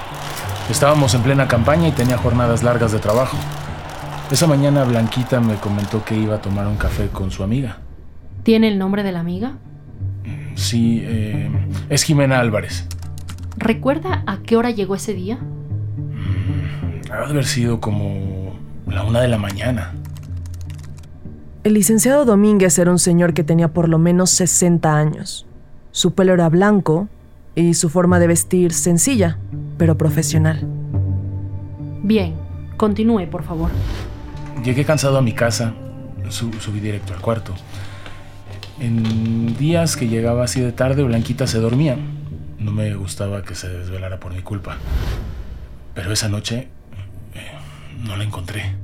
Estábamos 0.71 1.13
en 1.15 1.23
plena 1.23 1.47
campaña 1.47 1.89
y 1.89 1.93
tenía 1.93 2.17
jornadas 2.17 2.63
largas 2.63 2.93
de 2.93 2.99
trabajo. 2.99 3.37
Esa 4.31 4.47
mañana 4.47 4.85
Blanquita 4.85 5.41
me 5.41 5.57
comentó 5.57 6.03
que 6.03 6.17
iba 6.17 6.37
a 6.37 6.41
tomar 6.41 6.67
un 6.67 6.77
café 6.77 7.09
con 7.09 7.31
su 7.31 7.43
amiga. 7.43 7.79
¿Tiene 8.45 8.69
el 8.69 8.79
nombre 8.79 9.03
de 9.03 9.11
la 9.13 9.21
amiga? 9.21 9.55
Sí, 10.55 11.01
eh, 11.03 11.51
es 11.89 12.03
Jimena 12.05 12.39
Álvarez. 12.41 12.87
¿Recuerda 13.57 14.23
a 14.27 14.39
qué 14.39 14.57
hora 14.57 14.71
llegó 14.71 14.95
ese 14.95 15.15
día? 15.15 15.39
Ha 17.11 17.17
de 17.27 17.31
haber 17.31 17.45
sido 17.47 17.81
como 17.81 18.55
la 18.87 19.03
una 19.05 19.21
de 19.21 19.29
la 19.29 19.39
mañana. 19.39 19.93
El 21.65 21.75
licenciado 21.75 22.25
Domínguez 22.25 22.79
era 22.79 22.91
un 22.91 22.99
señor 22.99 23.33
que 23.33 23.43
tenía 23.45 23.69
por 23.73 23.89
lo 23.89 23.99
menos 23.99 24.31
60 24.31 24.97
años. 24.97 25.47
Su 25.93 26.15
pelo 26.15 26.35
era 26.35 26.49
blanco 26.49 27.09
y 27.55 27.75
su 27.75 27.89
forma 27.89 28.19
de 28.19 28.27
vestir 28.27 28.73
sencilla, 28.73 29.39
pero 29.79 29.97
profesional. 29.97 30.67
Bien, 32.03 32.35
continúe, 32.77 33.27
por 33.31 33.45
favor. 33.45 33.71
Llegué 34.63 34.85
cansado 34.85 35.17
a 35.19 35.23
mi 35.23 35.33
casa, 35.33 35.73
su- 36.29 36.53
subí 36.55 36.81
directo 36.81 37.15
al 37.15 37.21
cuarto. 37.21 37.55
En 38.81 39.57
días 39.57 39.97
que 39.97 40.09
llegaba 40.09 40.45
así 40.45 40.61
de 40.61 40.73
tarde, 40.73 41.03
Blanquita 41.03 41.47
se 41.47 41.59
dormía. 41.59 41.97
No 42.59 42.73
me 42.73 42.95
gustaba 42.95 43.43
que 43.43 43.55
se 43.55 43.69
desvelara 43.69 44.19
por 44.19 44.35
mi 44.35 44.43
culpa. 44.43 44.77
Pero 45.95 46.13
esa 46.13 46.29
noche 46.29 46.69
eh, 47.35 47.53
no 48.05 48.17
la 48.17 48.25
encontré. 48.25 48.75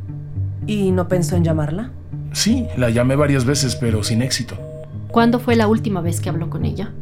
¿Y 0.66 0.92
no 0.92 1.09
pensó 1.09 1.37
en 1.37 1.44
llamarla? 1.44 1.90
Sí, 2.32 2.66
la 2.76 2.90
llamé 2.90 3.16
varias 3.16 3.44
veces, 3.44 3.75
pero 3.75 4.04
sin 4.04 4.23
éxito. 4.23 4.56
¿Cuándo 5.09 5.40
fue 5.40 5.56
la 5.56 5.66
última 5.66 6.00
vez 6.00 6.20
que 6.20 6.28
habló 6.28 6.50
con 6.50 6.64
ella? 6.64 6.92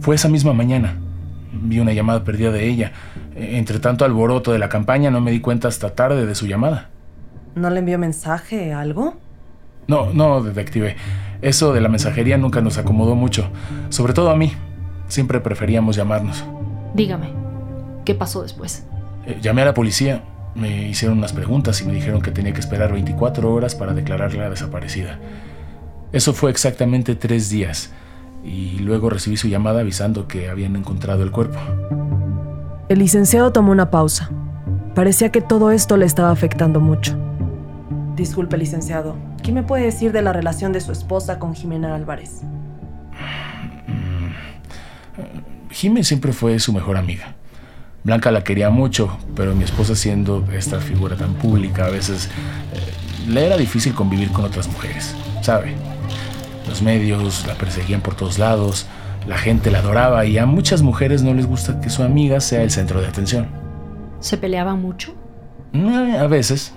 Fue 0.00 0.16
esa 0.16 0.28
misma 0.28 0.52
mañana. 0.52 0.96
Vi 1.52 1.78
una 1.78 1.92
llamada 1.92 2.24
perdida 2.24 2.50
de 2.50 2.68
ella. 2.68 2.92
Entre 3.36 3.78
tanto 3.78 4.04
alboroto 4.04 4.52
de 4.52 4.58
la 4.58 4.68
campaña, 4.68 5.10
no 5.10 5.20
me 5.20 5.30
di 5.30 5.40
cuenta 5.40 5.68
hasta 5.68 5.94
tarde 5.94 6.26
de 6.26 6.34
su 6.34 6.46
llamada. 6.46 6.90
¿No 7.54 7.70
le 7.70 7.78
envió 7.78 7.98
mensaje, 7.98 8.72
algo? 8.72 9.14
No, 9.86 10.12
no, 10.12 10.42
detective. 10.42 10.96
Eso 11.42 11.72
de 11.72 11.80
la 11.80 11.88
mensajería 11.88 12.38
nunca 12.38 12.60
nos 12.60 12.78
acomodó 12.78 13.16
mucho. 13.16 13.50
Sobre 13.88 14.14
todo 14.14 14.30
a 14.30 14.36
mí. 14.36 14.52
Siempre 15.08 15.40
preferíamos 15.40 15.96
llamarnos. 15.96 16.44
Dígame, 16.94 17.30
¿qué 18.04 18.14
pasó 18.14 18.42
después? 18.42 18.84
Eh, 19.26 19.38
llamé 19.42 19.62
a 19.62 19.66
la 19.66 19.74
policía. 19.74 20.22
Me 20.54 20.88
hicieron 20.88 21.18
unas 21.18 21.32
preguntas 21.32 21.80
y 21.82 21.84
me 21.84 21.92
dijeron 21.92 22.22
que 22.22 22.30
tenía 22.30 22.52
que 22.52 22.60
esperar 22.60 22.92
24 22.92 23.52
horas 23.52 23.74
para 23.74 23.92
declararla 23.92 24.48
desaparecida. 24.48 25.18
Eso 26.12 26.32
fue 26.32 26.50
exactamente 26.50 27.16
tres 27.16 27.50
días. 27.50 27.90
Y 28.44 28.78
luego 28.78 29.10
recibí 29.10 29.36
su 29.36 29.48
llamada 29.48 29.80
avisando 29.80 30.28
que 30.28 30.48
habían 30.48 30.76
encontrado 30.76 31.22
el 31.22 31.30
cuerpo. 31.30 31.58
El 32.88 33.00
licenciado 33.00 33.52
tomó 33.52 33.72
una 33.72 33.90
pausa. 33.90 34.30
Parecía 34.94 35.30
que 35.30 35.40
todo 35.40 35.70
esto 35.70 35.96
le 35.96 36.04
estaba 36.04 36.30
afectando 36.30 36.80
mucho. 36.80 37.16
Disculpe, 38.16 38.58
licenciado. 38.58 39.16
¿Qué 39.42 39.52
me 39.52 39.62
puede 39.62 39.84
decir 39.84 40.12
de 40.12 40.22
la 40.22 40.32
relación 40.32 40.72
de 40.72 40.80
su 40.80 40.92
esposa 40.92 41.38
con 41.38 41.54
Jimena 41.54 41.94
Álvarez? 41.94 42.42
Jimé 45.70 46.04
siempre 46.04 46.32
fue 46.32 46.58
su 46.58 46.72
mejor 46.72 46.96
amiga. 46.96 47.34
Blanca 48.04 48.30
la 48.30 48.44
quería 48.44 48.68
mucho, 48.70 49.16
pero 49.34 49.54
mi 49.54 49.64
esposa 49.64 49.94
siendo 49.94 50.44
esta 50.52 50.80
figura 50.80 51.16
tan 51.16 51.34
pública, 51.34 51.86
a 51.86 51.90
veces 51.90 52.28
eh, 52.72 53.30
le 53.30 53.46
era 53.46 53.56
difícil 53.56 53.94
convivir 53.94 54.30
con 54.32 54.44
otras 54.44 54.68
mujeres, 54.68 55.14
¿sabe? 55.40 55.74
Los 56.68 56.82
medios 56.82 57.46
la 57.46 57.54
perseguían 57.54 58.00
por 58.00 58.14
todos 58.14 58.38
lados, 58.38 58.86
la 59.26 59.38
gente 59.38 59.70
la 59.70 59.78
adoraba 59.78 60.24
y 60.26 60.36
a 60.38 60.46
muchas 60.46 60.82
mujeres 60.82 61.22
no 61.22 61.32
les 61.32 61.46
gusta 61.46 61.80
que 61.80 61.90
su 61.90 62.02
amiga 62.02 62.40
sea 62.40 62.62
el 62.62 62.70
centro 62.70 63.00
de 63.00 63.06
atención. 63.06 63.46
¿Se 64.20 64.36
peleaban 64.36 64.82
mucho? 64.82 65.14
Eh, 65.72 66.16
A 66.18 66.26
veces. 66.26 66.74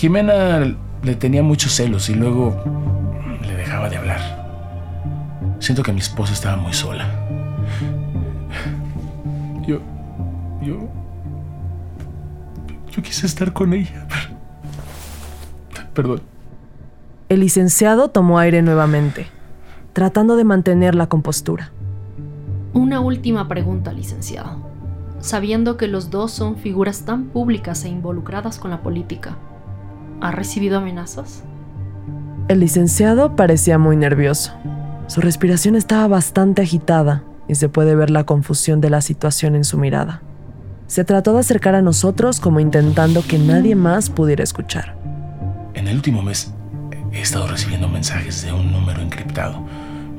Jimena 0.00 0.60
le 1.02 1.14
tenía 1.14 1.42
muchos 1.42 1.72
celos 1.74 2.08
y 2.08 2.14
luego 2.14 2.56
le 3.42 3.54
dejaba 3.54 3.90
de 3.90 3.98
hablar. 3.98 4.18
Siento 5.58 5.82
que 5.82 5.92
mi 5.92 6.00
esposa 6.00 6.32
estaba 6.32 6.56
muy 6.56 6.72
sola. 6.72 7.04
Yo. 9.66 9.78
Yo. 10.62 10.88
Yo 12.90 13.02
quise 13.02 13.26
estar 13.26 13.52
con 13.52 13.74
ella. 13.74 14.06
pero- 14.08 15.90
Perdón. 15.92 16.22
El 17.28 17.40
licenciado 17.40 18.08
tomó 18.08 18.38
aire 18.38 18.62
nuevamente, 18.62 19.26
tratando 19.92 20.36
de 20.36 20.44
mantener 20.44 20.94
la 20.94 21.08
compostura. 21.08 21.72
Una 22.72 23.00
última 23.00 23.48
pregunta, 23.48 23.92
licenciado. 23.92 24.56
Sabiendo 25.20 25.76
que 25.76 25.88
los 25.88 26.08
dos 26.08 26.30
son 26.30 26.56
figuras 26.56 27.04
tan 27.04 27.24
públicas 27.26 27.84
e 27.84 27.90
involucradas 27.90 28.58
con 28.58 28.70
la 28.70 28.80
política, 28.80 29.36
¿ha 30.20 30.30
recibido 30.30 30.78
amenazas? 30.78 31.42
El 32.48 32.60
licenciado 32.60 33.36
parecía 33.36 33.78
muy 33.78 33.96
nervioso. 33.96 34.52
Su 35.06 35.20
respiración 35.20 35.76
estaba 35.76 36.08
bastante 36.08 36.62
agitada 36.62 37.24
y 37.48 37.54
se 37.54 37.68
puede 37.68 37.94
ver 37.94 38.10
la 38.10 38.24
confusión 38.24 38.80
de 38.80 38.90
la 38.90 39.00
situación 39.00 39.54
en 39.54 39.64
su 39.64 39.78
mirada. 39.78 40.22
Se 40.86 41.04
trató 41.04 41.32
de 41.32 41.40
acercar 41.40 41.74
a 41.74 41.82
nosotros 41.82 42.40
como 42.40 42.60
intentando 42.60 43.22
que 43.22 43.38
nadie 43.38 43.76
más 43.76 44.10
pudiera 44.10 44.42
escuchar. 44.42 44.96
En 45.74 45.86
el 45.86 45.96
último 45.96 46.22
mes 46.22 46.52
he 47.12 47.20
estado 47.20 47.46
recibiendo 47.46 47.88
mensajes 47.88 48.42
de 48.42 48.52
un 48.52 48.72
número 48.72 49.00
encriptado 49.00 49.64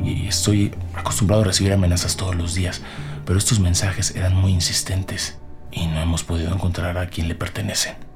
y 0.03 0.27
estoy 0.27 0.73
acostumbrado 0.95 1.43
a 1.43 1.45
recibir 1.45 1.73
amenazas 1.73 2.15
todos 2.15 2.35
los 2.35 2.55
días, 2.55 2.81
pero 3.25 3.37
estos 3.37 3.59
mensajes 3.59 4.15
eran 4.15 4.35
muy 4.35 4.51
insistentes 4.51 5.37
y 5.71 5.87
no 5.87 5.99
hemos 6.01 6.23
podido 6.23 6.53
encontrar 6.53 6.97
a 6.97 7.07
quién 7.07 7.27
le 7.27 7.35
pertenecen. 7.35 8.10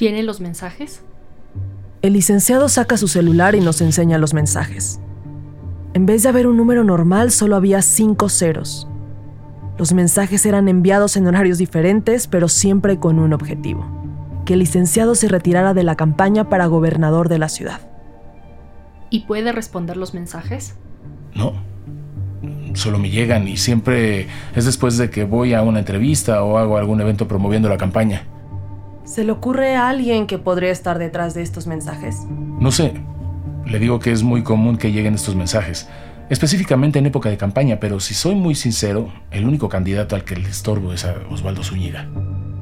¿Tiene 0.00 0.22
los 0.22 0.40
mensajes? 0.40 1.02
El 2.00 2.14
licenciado 2.14 2.70
saca 2.70 2.96
su 2.96 3.06
celular 3.06 3.54
y 3.54 3.60
nos 3.60 3.82
enseña 3.82 4.16
los 4.16 4.32
mensajes. 4.32 4.98
En 5.92 6.06
vez 6.06 6.22
de 6.22 6.30
haber 6.30 6.46
un 6.46 6.56
número 6.56 6.84
normal, 6.84 7.30
solo 7.30 7.54
había 7.54 7.82
cinco 7.82 8.30
ceros. 8.30 8.88
Los 9.76 9.92
mensajes 9.92 10.46
eran 10.46 10.68
enviados 10.68 11.18
en 11.18 11.26
horarios 11.26 11.58
diferentes, 11.58 12.28
pero 12.28 12.48
siempre 12.48 12.98
con 12.98 13.18
un 13.18 13.34
objetivo. 13.34 13.84
Que 14.46 14.54
el 14.54 14.60
licenciado 14.60 15.14
se 15.14 15.28
retirara 15.28 15.74
de 15.74 15.84
la 15.84 15.96
campaña 15.96 16.48
para 16.48 16.64
gobernador 16.64 17.28
de 17.28 17.38
la 17.38 17.50
ciudad. 17.50 17.82
¿Y 19.10 19.26
puede 19.26 19.52
responder 19.52 19.98
los 19.98 20.14
mensajes? 20.14 20.76
No, 21.34 21.52
solo 22.72 22.98
me 22.98 23.10
llegan 23.10 23.46
y 23.46 23.58
siempre 23.58 24.28
es 24.56 24.64
después 24.64 24.96
de 24.96 25.10
que 25.10 25.24
voy 25.24 25.52
a 25.52 25.60
una 25.60 25.80
entrevista 25.80 26.42
o 26.42 26.56
hago 26.56 26.78
algún 26.78 27.02
evento 27.02 27.28
promoviendo 27.28 27.68
la 27.68 27.76
campaña. 27.76 28.24
¿Se 29.04 29.24
le 29.24 29.32
ocurre 29.32 29.76
a 29.76 29.88
alguien 29.88 30.26
que 30.26 30.38
podría 30.38 30.70
estar 30.70 30.98
detrás 30.98 31.34
de 31.34 31.42
estos 31.42 31.66
mensajes? 31.66 32.26
No 32.28 32.70
sé, 32.70 32.92
le 33.66 33.78
digo 33.78 33.98
que 33.98 34.12
es 34.12 34.22
muy 34.22 34.42
común 34.42 34.76
que 34.76 34.92
lleguen 34.92 35.14
estos 35.14 35.34
mensajes, 35.34 35.88
específicamente 36.28 36.98
en 36.98 37.06
época 37.06 37.30
de 37.30 37.36
campaña, 37.36 37.80
pero 37.80 38.00
si 38.00 38.14
soy 38.14 38.34
muy 38.34 38.54
sincero, 38.54 39.12
el 39.30 39.46
único 39.46 39.68
candidato 39.68 40.16
al 40.16 40.24
que 40.24 40.36
le 40.36 40.48
estorbo 40.48 40.92
es 40.92 41.04
a 41.04 41.14
Osvaldo 41.30 41.62
Zúñiga. 41.62 42.08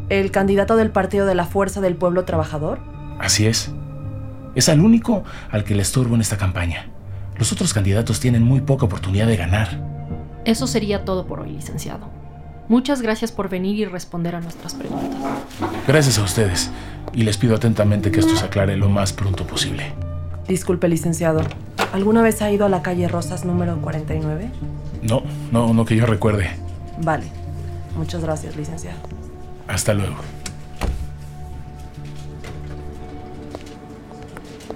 ¿El 0.09 0.30
candidato 0.30 0.76
del 0.76 0.90
Partido 0.90 1.26
de 1.26 1.35
la 1.35 1.45
Fuerza 1.45 1.80
del 1.80 1.97
Pueblo 1.97 2.25
Trabajador? 2.25 2.80
Así 3.18 3.47
es. 3.47 3.73
Es 4.54 4.68
al 4.68 4.80
único 4.80 5.25
al 5.50 5.64
que 5.64 5.75
le 5.75 5.83
estorbo 5.83 6.14
en 6.14 6.21
esta 6.21 6.38
campaña. 6.38 6.88
Los 7.37 7.52
otros 7.52 7.75
candidatos 7.75 8.21
tienen 8.21 8.42
muy 8.42 8.61
poca 8.61 8.87
oportunidad 8.87 9.26
de 9.26 9.37
ganar. 9.37 9.85
Eso 10.45 10.66
sería 10.66 11.04
todo 11.04 11.26
por 11.26 11.40
hoy, 11.40 11.50
licenciado. 11.50 12.17
Muchas 12.68 13.00
gracias 13.00 13.32
por 13.32 13.48
venir 13.48 13.78
y 13.78 13.84
responder 13.87 14.34
a 14.34 14.40
nuestras 14.40 14.75
preguntas. 14.75 15.18
Gracias 15.87 16.18
a 16.18 16.22
ustedes. 16.22 16.70
Y 17.14 17.22
les 17.22 17.38
pido 17.38 17.56
atentamente 17.56 18.10
que 18.10 18.20
esto 18.20 18.37
se 18.37 18.44
aclare 18.44 18.76
lo 18.76 18.90
más 18.90 19.14
pronto 19.14 19.46
posible. 19.46 19.92
Disculpe, 20.46 20.87
licenciado. 20.88 21.40
¿Alguna 21.92 22.20
vez 22.20 22.42
ha 22.42 22.50
ido 22.50 22.66
a 22.66 22.68
la 22.68 22.82
calle 22.82 23.08
Rosas 23.08 23.46
número 23.46 23.80
49? 23.80 24.50
No, 25.02 25.22
no, 25.50 25.72
no 25.72 25.84
que 25.87 25.96
yo 25.96 26.04
recuerde. 26.04 26.50
Vale. 27.00 27.25
Muchas 27.96 28.22
gracias, 28.22 28.56
licenciado. 28.56 28.98
Hasta 29.66 29.94
luego. 29.94 30.16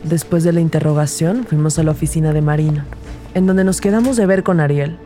Después 0.02 0.44
de 0.44 0.52
la 0.52 0.60
interrogación, 0.60 1.44
fuimos 1.44 1.78
a 1.78 1.82
la 1.82 1.92
oficina 1.92 2.32
de 2.32 2.40
Marina, 2.40 2.86
en 3.34 3.46
donde 3.46 3.64
nos 3.64 3.80
quedamos 3.80 4.16
de 4.16 4.26
ver 4.26 4.42
con 4.42 4.60
Ariel. 4.60 4.98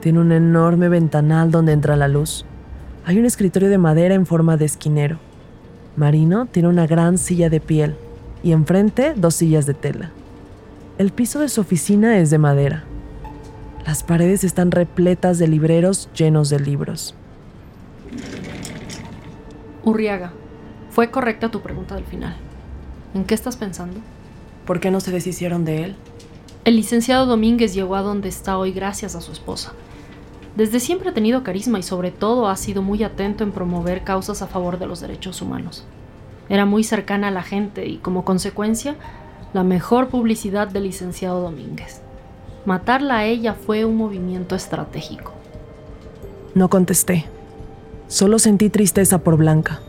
Tiene 0.00 0.20
un 0.20 0.32
enorme 0.32 0.88
ventanal 0.88 1.50
donde 1.50 1.72
entra 1.72 1.96
la 1.96 2.08
luz. 2.08 2.44
Hay 3.04 3.18
un 3.18 3.26
escritorio 3.26 3.68
de 3.68 3.78
madera 3.78 4.14
en 4.14 4.26
forma 4.26 4.56
de 4.56 4.64
esquinero. 4.64 5.18
Marino 5.96 6.46
tiene 6.46 6.68
una 6.68 6.86
gran 6.86 7.18
silla 7.18 7.50
de 7.50 7.60
piel 7.60 7.96
y 8.42 8.52
enfrente 8.52 9.12
dos 9.14 9.34
sillas 9.34 9.66
de 9.66 9.74
tela. 9.74 10.10
El 10.98 11.12
piso 11.12 11.40
de 11.40 11.48
su 11.48 11.60
oficina 11.60 12.18
es 12.18 12.30
de 12.30 12.38
madera. 12.38 12.84
Las 13.86 14.02
paredes 14.02 14.44
están 14.44 14.70
repletas 14.70 15.38
de 15.38 15.48
libreros 15.48 16.08
llenos 16.14 16.48
de 16.50 16.60
libros. 16.60 17.14
Urriaga, 19.84 20.32
fue 20.90 21.10
correcta 21.10 21.50
tu 21.50 21.60
pregunta 21.60 21.94
del 21.94 22.04
final. 22.04 22.36
¿En 23.14 23.24
qué 23.24 23.34
estás 23.34 23.56
pensando? 23.56 23.98
¿Por 24.66 24.80
qué 24.80 24.90
no 24.90 25.00
se 25.00 25.10
deshicieron 25.10 25.64
de 25.64 25.84
él? 25.84 25.96
El 26.64 26.76
licenciado 26.76 27.26
Domínguez 27.26 27.74
llegó 27.74 27.96
a 27.96 28.02
donde 28.02 28.28
está 28.28 28.58
hoy 28.58 28.72
gracias 28.72 29.14
a 29.14 29.20
su 29.20 29.32
esposa. 29.32 29.72
Desde 30.56 30.80
siempre 30.80 31.10
ha 31.10 31.14
tenido 31.14 31.42
carisma 31.42 31.78
y 31.78 31.82
sobre 31.82 32.10
todo 32.10 32.48
ha 32.48 32.56
sido 32.56 32.82
muy 32.82 33.02
atento 33.04 33.44
en 33.44 33.52
promover 33.52 34.02
causas 34.02 34.42
a 34.42 34.46
favor 34.46 34.78
de 34.78 34.86
los 34.86 35.00
derechos 35.00 35.40
humanos. 35.42 35.84
Era 36.48 36.66
muy 36.66 36.82
cercana 36.82 37.28
a 37.28 37.30
la 37.30 37.42
gente 37.42 37.86
y 37.86 37.98
como 37.98 38.24
consecuencia, 38.24 38.96
la 39.52 39.62
mejor 39.62 40.08
publicidad 40.08 40.68
del 40.68 40.84
licenciado 40.84 41.40
Domínguez. 41.40 42.02
Matarla 42.64 43.18
a 43.18 43.24
ella 43.24 43.54
fue 43.54 43.84
un 43.84 43.96
movimiento 43.96 44.54
estratégico. 44.54 45.32
No 46.54 46.68
contesté. 46.68 47.26
Solo 48.08 48.40
sentí 48.40 48.70
tristeza 48.70 49.18
por 49.18 49.36
Blanca. 49.36 49.80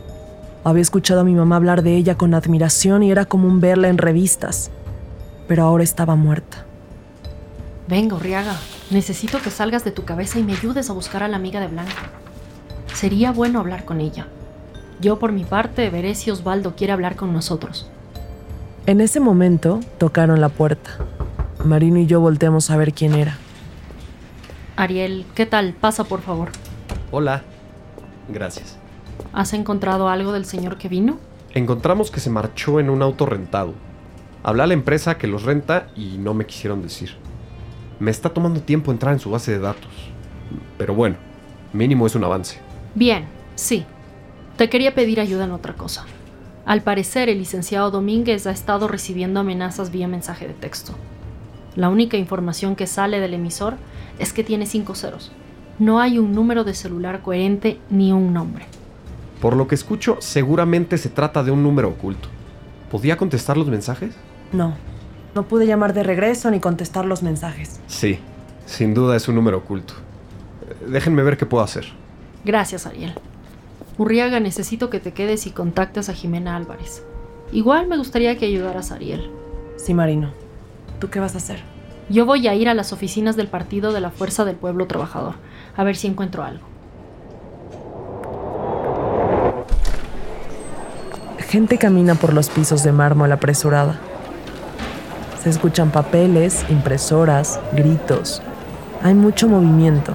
Había 0.63 0.84
escuchado 0.84 1.22
a 1.22 1.24
mi 1.24 1.34
mamá 1.34 1.56
hablar 1.56 1.82
de 1.82 1.96
ella 1.96 2.15
con 2.15 2.36
admiración 2.36 3.01
y 3.01 3.12
era 3.12 3.25
común 3.25 3.60
verla 3.60 3.89
en 3.89 3.98
revistas. 3.98 4.70
Pero 5.48 5.63
ahora 5.63 5.84
estaba 5.84 6.15
muerta. 6.15 6.65
Venga, 7.91 8.15
Urriaga, 8.15 8.55
necesito 8.89 9.41
que 9.41 9.50
salgas 9.50 9.83
de 9.83 9.91
tu 9.91 10.05
cabeza 10.05 10.39
y 10.39 10.43
me 10.43 10.53
ayudes 10.53 10.89
a 10.89 10.93
buscar 10.93 11.24
a 11.24 11.27
la 11.27 11.36
amiga 11.36 11.60
de 11.60 11.67
Blanca. 11.67 12.10
Sería 12.93 13.33
bueno 13.33 13.60
hablar 13.60 13.83
con 13.83 14.00
ella. 14.00 14.27
Yo 15.01 15.19
por 15.19 15.33
mi 15.33 15.43
parte 15.43 15.89
veré 15.89 16.15
si 16.15 16.31
Osvaldo 16.31 16.74
quiere 16.77 16.93
hablar 16.93 17.17
con 17.17 17.33
nosotros. 17.33 17.89
En 18.86 19.01
ese 19.01 19.19
momento 19.19 19.81
tocaron 19.98 20.39
la 20.39 20.48
puerta. 20.48 20.91
Marino 21.65 22.00
y 22.00 22.05
yo 22.05 22.21
volteamos 22.21 22.69
a 22.69 22.77
ver 22.77 22.93
quién 22.93 23.13
era. 23.13 23.38
Ariel, 24.77 25.25
¿qué 25.36 25.45
tal? 25.45 25.74
Pasa, 25.74 26.05
por 26.05 26.21
favor. 26.21 26.48
Hola. 27.12 27.43
Gracias. 28.29 28.77
¿Has 29.33 29.51
encontrado 29.51 30.07
algo 30.07 30.31
del 30.31 30.45
señor 30.45 30.77
que 30.77 30.88
vino? 30.88 31.17
Encontramos 31.53 32.10
que 32.10 32.21
se 32.21 32.29
marchó 32.29 32.79
en 32.79 32.89
un 32.89 33.01
auto 33.01 33.25
rentado. 33.25 33.74
Hablé 34.43 34.63
a 34.63 34.67
la 34.67 34.75
empresa 34.75 35.17
que 35.17 35.27
los 35.27 35.43
renta 35.43 35.88
y 35.93 36.17
no 36.19 36.33
me 36.33 36.45
quisieron 36.45 36.81
decir. 36.81 37.17
Me 38.01 38.10
está 38.10 38.29
tomando 38.29 38.62
tiempo 38.62 38.91
entrar 38.91 39.13
en 39.13 39.20
su 39.20 39.29
base 39.29 39.51
de 39.51 39.60
datos. 39.60 39.91
Pero 40.79 40.96
bueno, 40.96 41.17
mínimo 41.72 42.08
es 42.08 42.15
un 42.15 42.24
avance. 42.24 42.58
Bien, 42.96 43.25
sí. 43.53 43.86
Te 44.58 44.72
quería 44.72 44.96
pedir 44.96 45.20
ayuda 45.20 45.43
en 45.43 45.51
otra 45.51 45.75
cosa. 45.75 46.05
Al 46.65 46.81
parecer, 46.81 47.29
el 47.29 47.38
licenciado 47.38 47.91
Domínguez 47.91 48.48
ha 48.48 48.51
estado 48.51 48.88
recibiendo 48.88 49.39
amenazas 49.39 49.91
vía 49.91 50.08
mensaje 50.08 50.48
de 50.48 50.55
texto. 50.55 50.93
La 51.75 51.89
única 51.89 52.17
información 52.17 52.75
que 52.75 52.88
sale 52.88 53.20
del 53.20 53.36
emisor 53.36 53.75
es 54.17 54.34
que 54.34 54.43
tiene 54.43 54.65
cinco 54.65 54.96
ceros. 54.96 55.31
No 55.77 56.00
hay 56.00 56.17
un 56.17 56.34
número 56.34 56.63
de 56.63 56.74
celular 56.74 57.22
coherente 57.22 57.77
ni 57.91 58.12
un 58.12 58.34
nombre. 58.34 58.65
Por 59.39 59.55
lo 59.55 59.67
que 59.67 59.75
escucho, 59.75 60.17
seguramente 60.22 60.98
se 60.98 61.10
trata 61.10 61.43
de 61.43 61.51
un 61.51 61.62
número 61.62 61.89
oculto. 61.89 62.29
¿Podía 62.89 63.15
contestar 63.15 63.58
los 63.58 63.67
mensajes? 63.67 64.15
No. 64.51 64.74
No 65.34 65.44
pude 65.44 65.66
llamar 65.66 65.94
de 65.94 66.04
regreso 66.04 66.52
ni 66.52 66.60
contestar 66.60 67.06
los 67.06 67.24
mensajes. 67.24 67.80
Sí, 67.88 68.20
sin 68.66 68.94
duda 68.94 69.16
es 69.16 69.28
un 69.28 69.36
número 69.36 69.60
oculto. 69.60 69.94
Déjenme 70.88 71.24
ver 71.24 71.38
qué 71.38 71.46
puedo 71.46 71.64
hacer. 71.64 71.86
Gracias, 72.44 72.86
Ariel. 72.86 73.14
Urriaga, 73.98 74.40
necesito 74.40 74.90
que 74.90 75.00
te 75.00 75.14
quedes 75.14 75.46
y 75.48 75.52
contactes 75.52 76.10
a 76.10 76.14
Jimena 76.14 76.56
Álvarez. 76.56 77.04
Igual 77.52 77.88
me 77.88 77.98
gustaría 77.98 78.38
que 78.38 78.46
ayudaras 78.46 78.92
a 78.92 78.96
Ariel. 78.96 79.30
Sí, 79.78 79.94
Marino. 79.94 80.32
¿Tú 81.00 81.10
qué 81.10 81.20
vas 81.20 81.36
a 81.36 81.38
hacer? 81.38 81.62
Yo 82.10 82.26
voy 82.26 82.48
a 82.48 82.56
ir 82.56 82.68
a 82.68 82.74
las 82.74 82.94
oficinas 82.94 83.36
del 83.36 83.48
Partido 83.48 83.94
de 83.94 84.02
la 84.02 84.10
Fuerza 84.10 84.44
del 84.44 84.56
Pueblo 84.56 84.86
Trabajador, 84.86 85.36
a 85.78 85.84
ver 85.84 85.96
si 85.96 86.08
encuentro 86.08 86.44
algo. 86.44 86.66
Gente 91.40 91.78
camina 91.78 92.16
por 92.16 92.34
los 92.34 92.50
pisos 92.50 92.84
de 92.84 92.91
mármol 92.91 93.32
apresurada. 93.32 94.00
Se 95.41 95.49
escuchan 95.49 95.89
papeles, 95.89 96.63
impresoras, 96.69 97.60
gritos. 97.73 98.43
Hay 99.01 99.15
mucho 99.15 99.47
movimiento. 99.47 100.13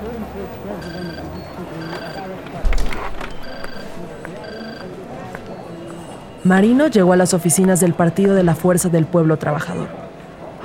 Marino 6.44 6.86
llegó 6.86 7.12
a 7.12 7.16
las 7.16 7.34
oficinas 7.34 7.80
del 7.80 7.92
Partido 7.92 8.36
de 8.36 8.44
la 8.44 8.54
Fuerza 8.54 8.88
del 8.88 9.04
Pueblo 9.04 9.36
Trabajador. 9.36 9.88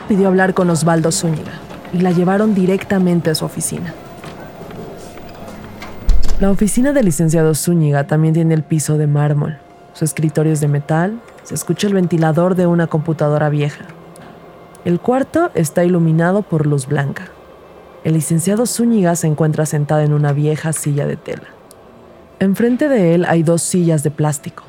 Pidió 0.07 0.27
hablar 0.27 0.53
con 0.53 0.69
Osvaldo 0.69 1.11
Zúñiga 1.11 1.53
y 1.91 1.97
la 2.01 2.11
llevaron 2.11 2.53
directamente 2.53 3.31
a 3.31 3.35
su 3.35 3.45
oficina. 3.45 3.91
La 6.39 6.51
oficina 6.51 6.93
del 6.93 7.05
licenciado 7.05 7.55
Zúñiga 7.55 8.05
también 8.05 8.35
tiene 8.35 8.53
el 8.53 8.61
piso 8.61 8.99
de 8.99 9.07
mármol. 9.07 9.57
Su 9.93 10.05
escritorio 10.05 10.53
es 10.53 10.61
de 10.61 10.67
metal, 10.67 11.19
se 11.41 11.55
escucha 11.55 11.87
el 11.87 11.95
ventilador 11.95 12.53
de 12.53 12.67
una 12.67 12.85
computadora 12.85 13.49
vieja. 13.49 13.85
El 14.83 14.99
cuarto 14.99 15.51
está 15.53 15.83
iluminado 15.83 16.41
por 16.41 16.65
luz 16.65 16.87
blanca. 16.87 17.27
El 18.03 18.13
licenciado 18.13 18.65
Zúñiga 18.65 19.15
se 19.15 19.27
encuentra 19.27 19.67
sentado 19.67 20.01
en 20.01 20.11
una 20.11 20.33
vieja 20.33 20.73
silla 20.73 21.05
de 21.05 21.17
tela. 21.17 21.49
Enfrente 22.39 22.89
de 22.89 23.13
él 23.13 23.25
hay 23.25 23.43
dos 23.43 23.61
sillas 23.61 24.01
de 24.01 24.09
plástico. 24.09 24.63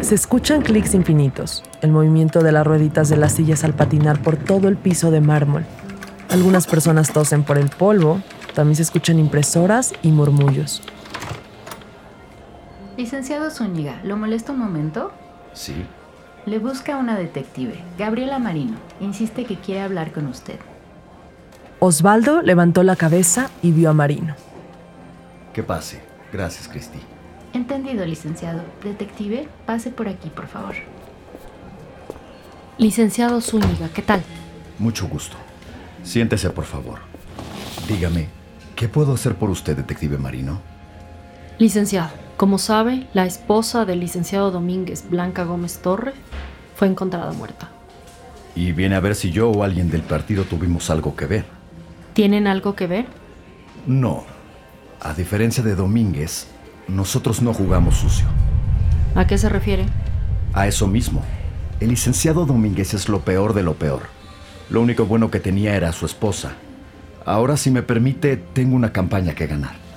Se 0.00 0.14
escuchan 0.14 0.62
clics 0.62 0.94
infinitos, 0.94 1.64
el 1.82 1.90
movimiento 1.90 2.40
de 2.40 2.52
las 2.52 2.64
rueditas 2.64 3.08
de 3.08 3.16
las 3.16 3.32
sillas 3.32 3.64
al 3.64 3.74
patinar 3.74 4.22
por 4.22 4.36
todo 4.36 4.68
el 4.68 4.76
piso 4.76 5.10
de 5.10 5.20
mármol. 5.20 5.64
Algunas 6.30 6.68
personas 6.68 7.12
tosen 7.12 7.42
por 7.42 7.58
el 7.58 7.68
polvo, 7.68 8.20
también 8.54 8.76
se 8.76 8.82
escuchan 8.82 9.18
impresoras 9.18 9.92
y 10.02 10.12
murmullos. 10.12 10.82
Licenciado 12.96 13.50
Zúñiga, 13.50 14.00
¿lo 14.04 14.16
molesto 14.16 14.52
un 14.52 14.60
momento? 14.60 15.10
Sí. 15.52 15.84
Le 16.48 16.58
busca 16.58 16.96
una 16.96 17.18
detective, 17.18 17.74
Gabriela 17.98 18.38
Marino. 18.38 18.78
Insiste 19.02 19.44
que 19.44 19.56
quiere 19.56 19.82
hablar 19.82 20.12
con 20.12 20.26
usted. 20.26 20.58
Osvaldo 21.78 22.40
levantó 22.40 22.82
la 22.84 22.96
cabeza 22.96 23.50
y 23.60 23.70
vio 23.70 23.90
a 23.90 23.92
Marino. 23.92 24.34
Que 25.52 25.62
pase. 25.62 26.00
Gracias, 26.32 26.66
Cristi. 26.66 27.00
Entendido, 27.52 28.06
licenciado. 28.06 28.62
Detective, 28.82 29.46
pase 29.66 29.90
por 29.90 30.08
aquí, 30.08 30.30
por 30.30 30.46
favor. 30.46 30.74
Licenciado 32.78 33.42
Zúñiga, 33.42 33.90
¿qué 33.92 34.00
tal? 34.00 34.22
Mucho 34.78 35.06
gusto. 35.06 35.36
Siéntese, 36.02 36.48
por 36.48 36.64
favor. 36.64 37.00
Dígame, 37.86 38.28
¿qué 38.74 38.88
puedo 38.88 39.12
hacer 39.12 39.34
por 39.34 39.50
usted, 39.50 39.76
detective 39.76 40.16
Marino? 40.16 40.62
Licenciado, 41.58 42.08
como 42.38 42.56
sabe, 42.56 43.06
la 43.12 43.26
esposa 43.26 43.84
del 43.84 44.00
licenciado 44.00 44.50
Domínguez, 44.50 45.10
Blanca 45.10 45.44
Gómez 45.44 45.80
Torre, 45.80 46.14
fue 46.78 46.86
encontrada 46.86 47.32
muerta. 47.32 47.68
Y 48.54 48.70
viene 48.70 48.94
a 48.94 49.00
ver 49.00 49.16
si 49.16 49.32
yo 49.32 49.50
o 49.50 49.64
alguien 49.64 49.90
del 49.90 50.02
partido 50.02 50.44
tuvimos 50.44 50.90
algo 50.90 51.16
que 51.16 51.26
ver. 51.26 51.44
¿Tienen 52.14 52.46
algo 52.46 52.76
que 52.76 52.86
ver? 52.86 53.06
No. 53.84 54.24
A 55.00 55.12
diferencia 55.12 55.64
de 55.64 55.74
Domínguez, 55.74 56.46
nosotros 56.86 57.42
no 57.42 57.52
jugamos 57.52 57.96
sucio. 57.96 58.26
¿A 59.16 59.26
qué 59.26 59.36
se 59.38 59.48
refiere? 59.48 59.86
A 60.52 60.68
eso 60.68 60.86
mismo. 60.86 61.24
El 61.80 61.88
licenciado 61.88 62.46
Domínguez 62.46 62.94
es 62.94 63.08
lo 63.08 63.22
peor 63.22 63.54
de 63.54 63.64
lo 63.64 63.74
peor. 63.74 64.02
Lo 64.70 64.80
único 64.80 65.04
bueno 65.04 65.32
que 65.32 65.40
tenía 65.40 65.74
era 65.74 65.92
su 65.92 66.06
esposa. 66.06 66.52
Ahora, 67.24 67.56
si 67.56 67.72
me 67.72 67.82
permite, 67.82 68.36
tengo 68.36 68.76
una 68.76 68.92
campaña 68.92 69.34
que 69.34 69.48
ganar. 69.48 69.87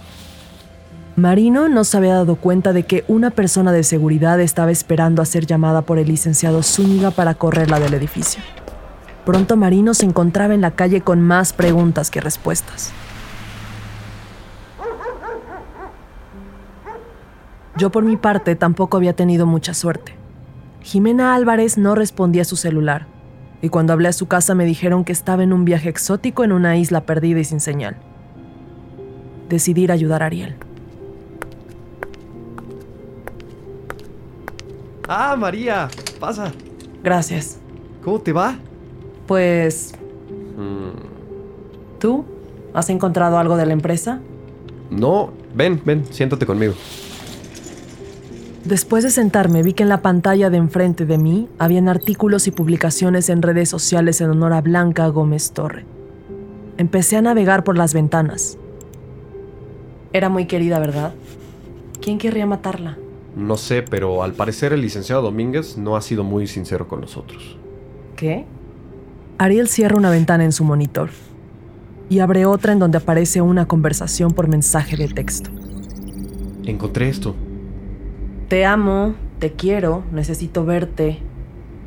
Marino 1.17 1.67
no 1.67 1.84
se 1.84 1.97
había 1.97 2.13
dado 2.15 2.38
cuenta 2.38 2.71
de 2.71 2.84
que 2.84 3.04
una 3.10 3.32
persona 3.32 3.74
de 3.74 3.84
seguridad 3.84 4.39
estaba 4.39 4.71
esperando 4.71 5.21
a 5.21 5.26
ser 5.26 5.45
llamada 5.45 5.82
por 5.82 6.00
el 6.00 6.08
licenciado 6.08 6.63
Zúñiga 6.63 7.12
para 7.12 7.36
correrla 7.36 7.80
del 7.80 7.93
edificio. 7.93 8.41
Pronto 9.26 9.58
Marino 9.58 9.93
se 9.93 10.06
encontraba 10.06 10.54
en 10.54 10.62
la 10.62 10.71
calle 10.71 11.02
con 11.02 11.19
más 11.21 11.52
preguntas 11.52 12.10
que 12.10 12.21
respuestas. 12.21 12.93
Yo 17.78 17.91
por 17.91 18.04
mi 18.04 18.15
parte 18.15 18.56
tampoco 18.56 18.95
había 18.95 19.13
tenido 19.13 19.45
mucha 19.45 19.74
suerte. 19.74 20.15
Jimena 20.82 21.36
Álvarez 21.36 21.78
no 21.78 21.93
respondía 21.93 22.43
a 22.43 22.45
su 22.45 22.56
celular, 22.56 23.06
y 23.62 23.69
cuando 23.69 23.91
hablé 23.93 24.08
a 24.08 24.13
su 24.13 24.28
casa 24.28 24.56
me 24.56 24.65
dijeron 24.65 25.04
que 25.04 25.12
estaba 25.12 25.43
en 25.43 25.52
un 25.52 25.65
viaje 25.65 25.89
exótico 25.89 26.43
en 26.43 26.54
una 26.54 26.78
isla 26.78 27.02
perdida 27.02 27.39
y 27.39 27.43
sin 27.43 27.60
señal. 27.60 27.97
Decidí 29.50 29.84
ir 29.84 29.91
a 29.91 29.95
ayudar 29.95 30.24
a 30.24 30.28
Ariel. 30.28 30.56
Ah, 35.13 35.36
María, 35.36 35.89
pasa. 36.21 36.54
Gracias. 37.04 37.60
¿Cómo 38.02 38.21
te 38.21 38.32
va? 38.32 38.56
Pues... 39.28 39.93
¿Tú? 42.00 42.24
¿Has 42.74 42.89
encontrado 42.89 43.38
algo 43.38 43.58
de 43.58 43.65
la 43.65 43.74
empresa? 43.74 44.21
No, 44.89 45.34
ven, 45.54 45.82
ven, 45.84 46.06
siéntate 46.12 46.45
conmigo. 46.45 46.76
Después 48.63 49.04
de 49.04 49.10
sentarme 49.10 49.63
vi 49.63 49.74
que 49.74 49.84
en 49.84 49.89
la 49.89 50.02
pantalla 50.02 50.50
de 50.50 50.56
enfrente 50.56 51.06
de 51.06 51.17
mí 51.17 51.50
habían 51.60 51.89
artículos 51.89 52.47
y 52.47 52.52
publicaciones 52.52 53.28
en 53.28 53.41
redes 53.41 53.67
sociales 53.67 54.21
en 54.21 54.30
honor 54.30 54.54
a 54.54 54.62
Blanca 54.62 55.08
Gómez 55.08 55.52
Torre. 55.52 55.84
Empecé 56.78 57.17
a 57.17 57.21
navegar 57.21 57.65
por 57.65 57.78
las 57.78 57.93
ventanas. 57.93 58.58
Era 60.13 60.30
muy 60.30 60.45
querida, 60.45 60.80
¿verdad? 60.80 61.13
¿Quién 62.00 62.17
querría 62.17 62.45
matarla? 62.45 62.97
No 63.36 63.58
sé, 63.58 63.82
pero 63.84 64.24
al 64.24 64.34
parecer 64.34 64.74
el 64.74 64.82
licenciado 64.82 65.22
Domínguez 65.22 65.78
no 65.78 65.96
ha 65.96 66.02
sido 66.02 66.24
muy 66.24 66.48
sincero 66.48 66.88
con 66.88 67.02
nosotros. 67.02 67.58
¿Qué? 68.15 68.46
Ariel 69.38 69.67
cierra 69.67 69.98
una 69.98 70.12
ventana 70.12 70.44
en 70.44 70.52
su 70.52 70.63
monitor 70.63 71.10
y 72.10 72.20
abre 72.20 72.46
otra 72.46 72.74
en 72.74 72.80
donde 72.80 72.98
aparece 72.98 73.41
una 73.41 73.67
conversación 73.67 74.32
por 74.32 74.48
mensaje 74.48 74.98
de 74.98 75.08
texto. 75.08 75.50
Encontré 76.65 77.10
esto. 77.10 77.36
Te 78.50 78.65
amo, 78.65 79.15
te 79.39 79.54
quiero, 79.54 80.04
necesito 80.12 80.65
verte. 80.65 81.20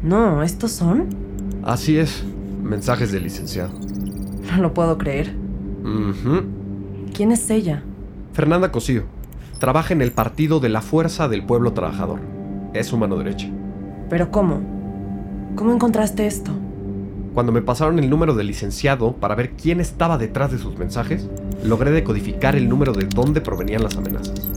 No, 0.02 0.42
¿estos 0.42 0.72
son? 0.72 1.08
Así 1.62 1.98
es, 1.98 2.24
mensajes 2.62 3.12
del 3.12 3.24
licenciado. 3.24 3.78
No 4.50 4.62
lo 4.62 4.72
puedo 4.74 4.96
creer. 4.96 5.34
¿Quién 7.12 7.32
es 7.32 7.50
ella? 7.50 7.82
Fernanda 8.32 8.72
Cosío. 8.72 9.04
Trabaja 9.64 9.94
en 9.94 10.02
el 10.02 10.12
Partido 10.12 10.60
de 10.60 10.68
la 10.68 10.82
Fuerza 10.82 11.26
del 11.26 11.42
Pueblo 11.42 11.72
Trabajador. 11.72 12.20
Es 12.74 12.88
su 12.88 12.98
mano 12.98 13.16
derecha. 13.16 13.48
¿Pero 14.10 14.30
cómo? 14.30 14.60
¿Cómo 15.56 15.72
encontraste 15.72 16.26
esto? 16.26 16.50
Cuando 17.32 17.50
me 17.50 17.62
pasaron 17.62 17.98
el 17.98 18.10
número 18.10 18.34
del 18.34 18.48
licenciado 18.48 19.14
para 19.14 19.34
ver 19.34 19.52
quién 19.52 19.80
estaba 19.80 20.18
detrás 20.18 20.52
de 20.52 20.58
sus 20.58 20.76
mensajes, 20.76 21.30
logré 21.64 21.92
decodificar 21.92 22.56
el 22.56 22.68
número 22.68 22.92
de 22.92 23.06
dónde 23.06 23.40
provenían 23.40 23.82
las 23.82 23.96
amenazas. 23.96 24.50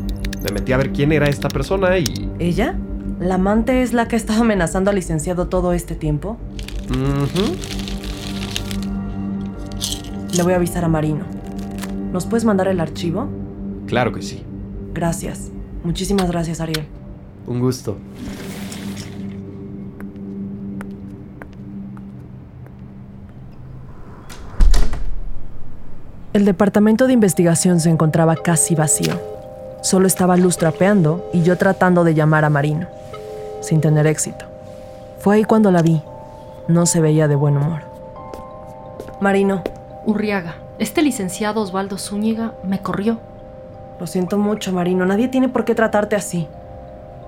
Me 0.44 0.52
metí 0.52 0.74
a 0.74 0.78
ver 0.78 0.92
quién 0.92 1.14
era 1.14 1.30
esta 1.30 1.48
persona 1.48 1.98
y... 1.98 2.30
¿Ella? 2.38 2.76
¿La 3.22 3.36
amante 3.36 3.84
es 3.84 3.94
la 3.94 4.10
que 4.10 4.18
ha 4.18 4.20
estado 4.20 4.42
amenazando 4.42 4.90
al 4.90 4.98
licenciado 4.98 5.48
todo 5.48 5.72
este 5.72 5.96
tiempo? 5.96 6.36
Le 10.36 10.44
voy 10.44 10.52
a 10.52 10.58
avisar 10.58 10.84
a 10.84 10.90
Marino. 10.90 11.24
¿Nos 12.12 12.26
puedes 12.26 12.44
mandar 12.44 12.68
el 12.68 12.82
archivo? 12.82 13.30
Claro 13.86 14.12
que 14.12 14.22
sí. 14.22 14.44
Gracias. 14.98 15.52
Muchísimas 15.84 16.28
gracias, 16.32 16.60
Ariel. 16.60 16.88
Un 17.46 17.60
gusto. 17.60 17.98
El 26.34 26.46
departamento 26.46 27.06
de 27.06 27.14
investigación 27.14 27.80
se 27.80 27.92
encontraba 27.92 28.38
casi 28.38 28.74
vacío. 28.74 29.14
Solo 29.84 30.08
estaba 30.08 30.36
Luz 30.36 30.58
trapeando 30.58 31.30
y 31.32 31.44
yo 31.44 31.60
tratando 31.60 32.04
de 32.04 32.16
llamar 32.16 32.44
a 32.44 32.50
Marino, 32.50 32.88
sin 33.62 33.82
tener 33.82 34.08
éxito. 34.08 34.46
Fue 35.20 35.36
ahí 35.36 35.44
cuando 35.44 35.70
la 35.70 35.84
vi. 35.84 36.02
No 36.68 36.88
se 36.88 37.02
veía 37.02 37.28
de 37.28 37.36
buen 37.36 37.56
humor. 37.56 37.84
Marino, 39.22 39.62
Urriaga, 40.08 40.56
este 40.80 41.04
licenciado 41.04 41.62
Osvaldo 41.62 42.00
Zúñiga 42.00 42.56
me 42.64 42.82
corrió. 42.82 43.20
Lo 44.00 44.08
siento 44.08 44.38
mucho, 44.38 44.72
Marino. 44.72 45.06
Nadie 45.06 45.28
tiene 45.28 45.50
por 45.50 45.66
qué 45.66 45.74
tratarte 45.74 46.16
así. 46.16 46.48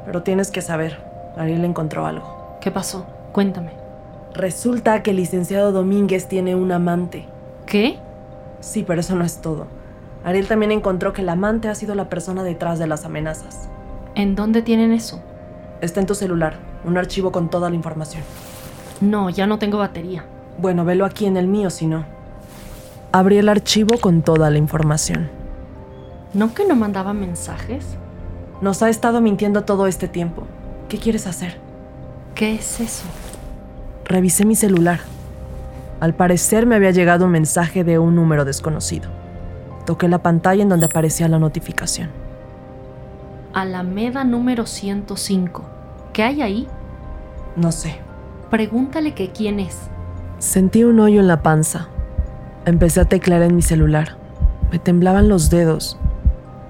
Pero 0.05 0.23
tienes 0.23 0.51
que 0.51 0.61
saber, 0.61 0.97
Ariel 1.37 1.65
encontró 1.65 2.05
algo. 2.05 2.57
¿Qué 2.61 2.71
pasó? 2.71 3.05
Cuéntame. 3.31 3.71
Resulta 4.33 5.01
que 5.01 5.11
el 5.11 5.17
licenciado 5.17 5.71
Domínguez 5.71 6.27
tiene 6.27 6.55
un 6.55 6.71
amante. 6.71 7.25
¿Qué? 7.65 7.97
Sí, 8.59 8.83
pero 8.85 9.01
eso 9.01 9.15
no 9.15 9.23
es 9.25 9.41
todo. 9.41 9.67
Ariel 10.23 10.47
también 10.47 10.71
encontró 10.71 11.13
que 11.13 11.21
el 11.21 11.29
amante 11.29 11.69
ha 11.69 11.75
sido 11.75 11.95
la 11.95 12.09
persona 12.09 12.43
detrás 12.43 12.77
de 12.77 12.87
las 12.87 13.05
amenazas. 13.05 13.69
¿En 14.15 14.35
dónde 14.35 14.61
tienen 14.61 14.91
eso? 14.91 15.21
Está 15.81 16.01
en 16.01 16.05
tu 16.05 16.13
celular, 16.13 16.55
un 16.85 16.97
archivo 16.97 17.31
con 17.31 17.49
toda 17.49 17.69
la 17.69 17.75
información. 17.75 18.23
No, 19.01 19.29
ya 19.29 19.47
no 19.47 19.59
tengo 19.59 19.77
batería. 19.77 20.25
Bueno, 20.57 20.83
velo 20.83 21.05
aquí 21.05 21.25
en 21.25 21.37
el 21.37 21.47
mío, 21.47 21.69
si 21.69 21.87
no. 21.87 22.03
Abrí 23.11 23.37
el 23.37 23.47
archivo 23.47 23.97
con 23.97 24.21
toda 24.21 24.49
la 24.49 24.57
información. 24.57 25.38
¿No 26.33 26.53
que 26.53 26.67
no 26.67 26.75
mandaba 26.75 27.13
mensajes? 27.13 27.85
Nos 28.61 28.83
ha 28.83 28.89
estado 28.89 29.19
mintiendo 29.19 29.63
todo 29.63 29.87
este 29.87 30.07
tiempo. 30.07 30.43
¿Qué 30.87 30.99
quieres 30.99 31.25
hacer? 31.25 31.57
¿Qué 32.35 32.53
es 32.53 32.79
eso? 32.79 33.05
Revisé 34.05 34.45
mi 34.45 34.55
celular. 34.55 34.99
Al 35.99 36.13
parecer 36.13 36.65
me 36.67 36.75
había 36.75 36.91
llegado 36.91 37.25
un 37.25 37.31
mensaje 37.31 37.83
de 37.83 37.97
un 37.97 38.15
número 38.15 38.45
desconocido. 38.45 39.09
Toqué 39.85 40.07
la 40.07 40.19
pantalla 40.19 40.61
en 40.61 40.69
donde 40.69 40.85
aparecía 40.85 41.27
la 41.27 41.39
notificación. 41.39 42.09
Alameda 43.53 44.23
número 44.23 44.67
105. 44.67 45.63
¿Qué 46.13 46.23
hay 46.23 46.41
ahí? 46.43 46.67
No 47.55 47.71
sé. 47.71 47.95
Pregúntale 48.51 49.15
que 49.15 49.31
quién 49.31 49.59
es. 49.59 49.77
Sentí 50.37 50.83
un 50.83 50.99
hoyo 50.99 51.19
en 51.19 51.27
la 51.27 51.41
panza. 51.41 51.87
Empecé 52.65 53.01
a 53.01 53.05
teclear 53.05 53.41
en 53.41 53.55
mi 53.55 53.63
celular. 53.63 54.15
Me 54.71 54.77
temblaban 54.77 55.27
los 55.27 55.49
dedos. 55.49 55.97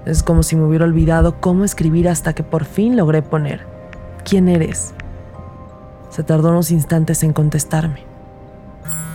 Es 0.06 0.22
como 0.22 0.42
si 0.42 0.56
me 0.56 0.64
hubiera 0.64 0.84
olvidado 0.84 1.40
cómo 1.40 1.64
escribir 1.64 2.08
hasta 2.08 2.32
que 2.32 2.42
por 2.42 2.64
fin 2.64 2.96
logré 2.96 3.22
poner 3.22 3.66
¿Quién 4.24 4.48
eres? 4.48 4.94
Se 6.10 6.22
tardó 6.22 6.50
unos 6.50 6.70
instantes 6.70 7.22
en 7.22 7.32
contestarme. 7.32 8.04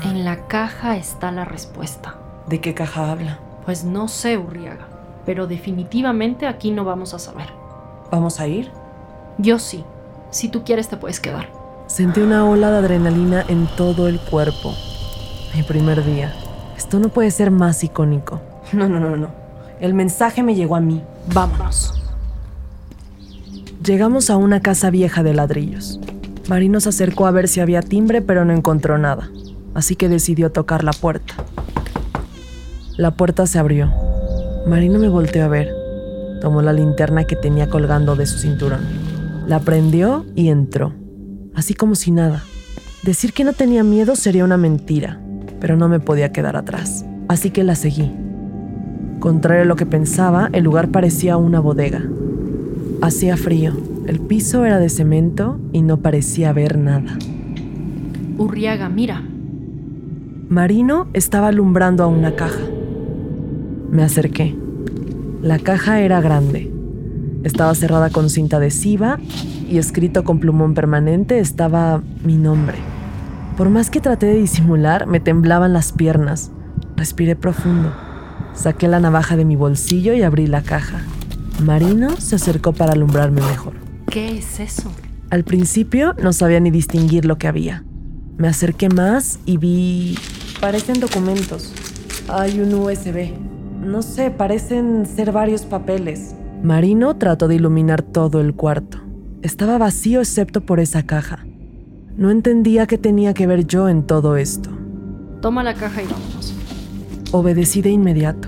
En 0.03 0.25
la 0.25 0.47
caja 0.47 0.97
está 0.97 1.31
la 1.31 1.45
respuesta. 1.45 2.15
¿De 2.47 2.59
qué 2.59 2.73
caja 2.73 3.11
habla? 3.11 3.39
Pues 3.65 3.83
no 3.83 4.07
sé, 4.07 4.37
Urriaga, 4.37 4.87
pero 5.25 5.47
definitivamente 5.47 6.47
aquí 6.47 6.71
no 6.71 6.83
vamos 6.83 7.13
a 7.13 7.19
saber. 7.19 7.47
¿Vamos 8.11 8.39
a 8.39 8.47
ir? 8.47 8.71
Yo 9.37 9.59
sí. 9.59 9.83
Si 10.31 10.49
tú 10.49 10.63
quieres 10.63 10.87
te 10.87 10.97
puedes 10.97 11.19
quedar. 11.19 11.49
Sentí 11.87 12.19
una 12.19 12.45
ola 12.45 12.71
de 12.71 12.77
adrenalina 12.77 13.45
en 13.47 13.67
todo 13.67 14.07
el 14.07 14.19
cuerpo. 14.19 14.73
Mi 15.55 15.63
primer 15.63 16.03
día. 16.03 16.33
Esto 16.75 16.99
no 16.99 17.09
puede 17.09 17.31
ser 17.31 17.51
más 17.51 17.83
icónico. 17.83 18.41
No, 18.73 18.89
no, 18.89 18.99
no, 18.99 19.15
no. 19.15 19.44
El 19.79 19.93
mensaje 19.93 20.41
me 20.41 20.55
llegó 20.55 20.75
a 20.75 20.81
mí. 20.81 21.01
Vámonos. 21.33 21.93
Llegamos 23.83 24.29
a 24.29 24.37
una 24.37 24.61
casa 24.61 24.89
vieja 24.89 25.21
de 25.21 25.33
ladrillos. 25.33 25.99
Marino 26.47 26.79
se 26.79 26.89
acercó 26.89 27.25
a 27.25 27.31
ver 27.31 27.47
si 27.47 27.59
había 27.59 27.81
timbre, 27.81 28.21
pero 28.21 28.45
no 28.45 28.53
encontró 28.53 28.97
nada. 28.97 29.29
Así 29.73 29.95
que 29.95 30.09
decidió 30.09 30.51
tocar 30.51 30.83
la 30.83 30.93
puerta. 30.93 31.35
La 32.97 33.11
puerta 33.11 33.45
se 33.47 33.59
abrió. 33.59 33.91
Marino 34.65 34.97
me 34.97 35.09
volteó 35.09 35.43
a 35.43 35.49
ver. 35.49 35.69
Tomó 36.41 36.61
la 36.61 36.71
linterna 36.71 37.25
que 37.25 37.35
tenía 37.35 37.69
colgando 37.69 38.15
de 38.15 38.25
su 38.25 38.39
cinturón. 38.39 38.81
La 39.47 39.59
prendió 39.59 40.25
y 40.35 40.49
entró. 40.49 40.93
Así 41.53 41.73
como 41.73 41.95
si 41.95 42.11
nada. 42.11 42.43
Decir 43.03 43.33
que 43.33 43.43
no 43.43 43.53
tenía 43.53 43.83
miedo 43.83 44.15
sería 44.15 44.45
una 44.45 44.57
mentira, 44.57 45.19
pero 45.59 45.75
no 45.75 45.89
me 45.89 45.99
podía 45.99 46.31
quedar 46.31 46.55
atrás. 46.55 47.05
Así 47.27 47.51
que 47.51 47.63
la 47.63 47.75
seguí. 47.75 48.24
Contrario 49.25 49.63
a 49.63 49.65
lo 49.65 49.75
que 49.75 49.87
pensaba, 49.87 50.51
el 50.53 50.65
lugar 50.65 50.89
parecía 50.89 51.35
una 51.35 51.59
bodega. 51.59 52.03
Hacía 53.01 53.37
frío, 53.37 53.73
el 54.05 54.19
piso 54.19 54.65
era 54.65 54.77
de 54.77 54.87
cemento 54.87 55.59
y 55.71 55.81
no 55.81 55.97
parecía 55.97 56.51
haber 56.51 56.77
nada. 56.77 57.17
Urriaga, 58.37 58.87
mira. 58.87 59.23
Marino 60.47 61.07
estaba 61.13 61.47
alumbrando 61.47 62.03
a 62.03 62.07
una 62.07 62.35
caja. 62.35 62.61
Me 63.89 64.03
acerqué. 64.03 64.55
La 65.41 65.57
caja 65.57 66.01
era 66.01 66.21
grande. 66.21 66.71
Estaba 67.43 67.73
cerrada 67.73 68.11
con 68.11 68.29
cinta 68.29 68.57
adhesiva 68.57 69.17
y 69.67 69.79
escrito 69.79 70.23
con 70.23 70.39
plumón 70.39 70.75
permanente 70.75 71.39
estaba 71.39 72.03
mi 72.23 72.37
nombre. 72.37 72.77
Por 73.57 73.71
más 73.71 73.89
que 73.89 74.01
traté 74.01 74.27
de 74.27 74.35
disimular, 74.35 75.07
me 75.07 75.19
temblaban 75.19 75.73
las 75.73 75.93
piernas. 75.93 76.51
Respiré 76.95 77.35
profundo. 77.35 78.04
Saqué 78.55 78.87
la 78.87 78.99
navaja 78.99 79.37
de 79.37 79.45
mi 79.45 79.55
bolsillo 79.55 80.13
y 80.13 80.23
abrí 80.23 80.47
la 80.47 80.63
caja. 80.63 81.01
Marino 81.63 82.17
se 82.17 82.35
acercó 82.35 82.73
para 82.73 82.93
alumbrarme 82.93 83.41
mejor. 83.41 83.73
¿Qué 84.09 84.37
es 84.37 84.59
eso? 84.59 84.91
Al 85.29 85.43
principio 85.43 86.13
no 86.21 86.33
sabía 86.33 86.59
ni 86.59 86.71
distinguir 86.71 87.25
lo 87.25 87.37
que 87.37 87.47
había. 87.47 87.83
Me 88.37 88.47
acerqué 88.47 88.89
más 88.89 89.39
y 89.45 89.57
vi... 89.57 90.17
Parecen 90.59 90.99
documentos. 90.99 91.73
Hay 92.27 92.59
un 92.59 92.73
USB. 92.73 93.31
No 93.81 94.01
sé, 94.01 94.31
parecen 94.31 95.05
ser 95.05 95.31
varios 95.31 95.61
papeles. 95.63 96.33
Marino 96.63 97.15
trató 97.17 97.47
de 97.47 97.55
iluminar 97.55 98.01
todo 98.01 98.41
el 98.41 98.55
cuarto. 98.55 98.97
Estaba 99.41 99.77
vacío 99.77 100.21
excepto 100.21 100.61
por 100.61 100.79
esa 100.79 101.03
caja. 101.03 101.45
No 102.17 102.31
entendía 102.31 102.87
qué 102.87 102.97
tenía 102.97 103.33
que 103.33 103.45
ver 103.45 103.67
yo 103.67 103.89
en 103.89 104.03
todo 104.03 104.37
esto. 104.37 104.69
Toma 105.41 105.63
la 105.63 105.75
caja 105.75 106.01
y 106.01 106.05
vámonos. 106.05 106.54
Obedecí 107.37 107.81
de 107.81 107.89
inmediato. 107.89 108.47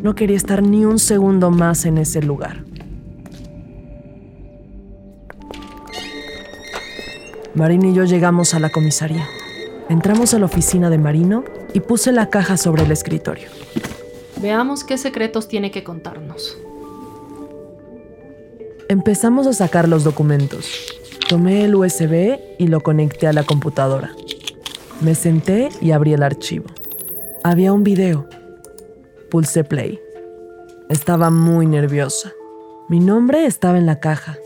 No 0.00 0.14
quería 0.14 0.38
estar 0.38 0.62
ni 0.62 0.86
un 0.86 0.98
segundo 0.98 1.50
más 1.50 1.84
en 1.84 1.98
ese 1.98 2.22
lugar. 2.22 2.64
Marino 7.54 7.90
y 7.90 7.92
yo 7.92 8.04
llegamos 8.04 8.54
a 8.54 8.58
la 8.58 8.70
comisaría. 8.70 9.28
Entramos 9.90 10.32
a 10.32 10.38
la 10.38 10.46
oficina 10.46 10.88
de 10.88 10.96
Marino 10.96 11.44
y 11.74 11.80
puse 11.80 12.10
la 12.10 12.30
caja 12.30 12.56
sobre 12.56 12.84
el 12.84 12.92
escritorio. 12.92 13.50
Veamos 14.40 14.82
qué 14.82 14.96
secretos 14.96 15.46
tiene 15.46 15.70
que 15.70 15.84
contarnos. 15.84 16.56
Empezamos 18.88 19.46
a 19.46 19.52
sacar 19.52 19.90
los 19.90 20.04
documentos. 20.04 20.86
Tomé 21.28 21.66
el 21.66 21.74
USB 21.74 22.38
y 22.58 22.68
lo 22.68 22.80
conecté 22.80 23.26
a 23.26 23.34
la 23.34 23.44
computadora. 23.44 24.12
Me 25.02 25.14
senté 25.14 25.68
y 25.82 25.90
abrí 25.90 26.14
el 26.14 26.22
archivo. 26.22 26.64
Había 27.44 27.72
un 27.72 27.84
video. 27.84 28.28
Pulsé 29.30 29.64
play. 29.64 30.00
Estaba 30.88 31.30
muy 31.30 31.66
nerviosa. 31.66 32.32
Mi 32.88 33.00
nombre 33.00 33.46
estaba 33.46 33.78
en 33.78 33.86
la 33.86 34.00
caja 34.00 34.36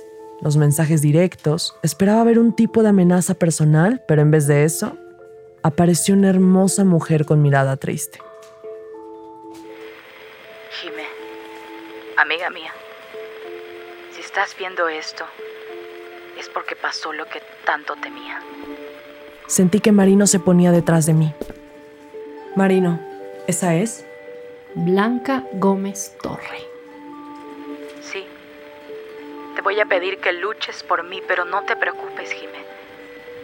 los 0.41 0.57
mensajes 0.57 1.01
directos, 1.03 1.77
esperaba 1.83 2.25
ver 2.25 2.39
un 2.39 2.55
tipo 2.55 2.83
de 2.83 2.91
amenaza 2.91 3.35
personal, 3.35 4.03
pero 4.07 4.23
en 4.23 4.31
vez 4.31 4.47
de 4.47 4.65
eso, 4.65 4.97
apareció 5.63 6.15
una 6.15 6.29
hermosa 6.29 6.85
mujer 6.85 7.25
con 7.25 7.43
mirada 7.43 7.77
triste. 7.77 8.19
Jime, 10.81 11.07
amiga 12.17 12.51
mía, 12.51 12.73
si 14.15 14.21
estás 14.21 14.55
viendo 14.59 14.89
esto, 14.89 15.25
es 16.39 16.49
porque 16.51 16.77
pasó 16.77 17.13
lo 17.13 17.25
que 17.27 17.41
tanto 17.65 17.95
temía. 17.97 18.41
Sentí 19.47 19.81
que 19.81 19.93
Marino 19.93 20.27
se 20.27 20.39
ponía 20.39 20.71
detrás 20.71 21.07
de 21.07 21.15
mí. 21.15 21.35
Marino, 22.57 22.99
¿esa 23.47 23.75
es? 23.75 24.07
Blanca 24.75 25.43
Gómez 25.53 26.17
Torre. 26.23 26.67
Sí. 28.01 28.27
Te 29.55 29.61
voy 29.61 29.79
a 29.79 29.85
pedir 29.85 30.21
que 30.21 30.33
luches 30.33 30.83
por 30.83 31.03
mí, 31.03 31.23
pero 31.29 31.45
no 31.45 31.65
te 31.65 31.77
preocupes, 31.77 32.33
Jime. 32.33 32.65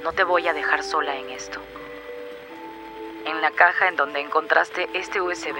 No 0.02 0.14
te 0.14 0.24
voy 0.24 0.48
a 0.48 0.54
dejar 0.54 0.82
sola 0.82 1.14
en 1.14 1.28
esto. 1.28 1.60
En 3.26 3.42
la 3.42 3.50
caja 3.50 3.88
en 3.88 3.96
donde 3.96 4.20
encontraste 4.20 4.88
este 4.94 5.20
USB 5.20 5.58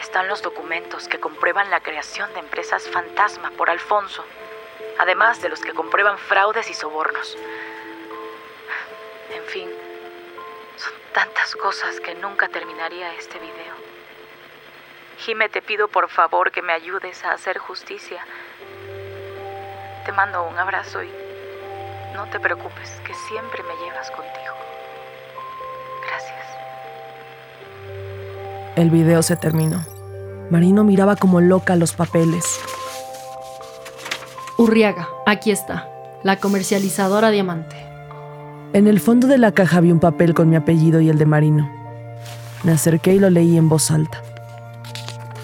están 0.00 0.28
los 0.28 0.40
documentos 0.40 1.08
que 1.08 1.20
comprueban 1.20 1.68
la 1.68 1.80
creación 1.80 2.32
de 2.32 2.40
empresas 2.40 2.88
fantasma 2.88 3.50
por 3.50 3.68
Alfonso, 3.68 4.24
además 4.98 5.42
de 5.42 5.50
los 5.50 5.60
que 5.60 5.74
comprueban 5.74 6.16
fraudes 6.16 6.70
y 6.70 6.74
sobornos. 6.74 7.36
Son 10.76 10.92
tantas 11.14 11.54
cosas 11.56 12.00
que 12.00 12.14
nunca 12.14 12.48
terminaría 12.48 13.14
este 13.14 13.38
video. 13.38 13.74
Jime, 15.18 15.48
te 15.48 15.62
pido 15.62 15.88
por 15.88 16.08
favor 16.08 16.50
que 16.50 16.62
me 16.62 16.72
ayudes 16.72 17.24
a 17.24 17.32
hacer 17.32 17.58
justicia. 17.58 18.24
Te 20.04 20.12
mando 20.12 20.42
un 20.42 20.58
abrazo 20.58 21.02
y 21.02 21.10
no 22.14 22.28
te 22.30 22.40
preocupes, 22.40 22.90
que 23.06 23.14
siempre 23.28 23.62
me 23.62 23.74
llevas 23.84 24.10
contigo. 24.10 24.54
Gracias. 26.08 26.46
El 28.76 28.90
video 28.90 29.22
se 29.22 29.36
terminó. 29.36 29.84
Marino 30.50 30.84
miraba 30.84 31.16
como 31.16 31.40
loca 31.40 31.76
los 31.76 31.92
papeles. 31.92 32.60
Urriaga, 34.58 35.08
aquí 35.24 35.50
está, 35.50 35.88
la 36.22 36.36
comercializadora 36.36 37.30
diamante. 37.30 37.91
En 38.74 38.86
el 38.86 39.00
fondo 39.00 39.26
de 39.26 39.36
la 39.36 39.52
caja 39.52 39.80
vi 39.80 39.92
un 39.92 40.00
papel 40.00 40.32
con 40.32 40.48
mi 40.48 40.56
apellido 40.56 41.02
y 41.02 41.10
el 41.10 41.18
de 41.18 41.26
Marino. 41.26 41.70
Me 42.64 42.72
acerqué 42.72 43.14
y 43.14 43.18
lo 43.18 43.28
leí 43.28 43.58
en 43.58 43.68
voz 43.68 43.90
alta. 43.90 44.22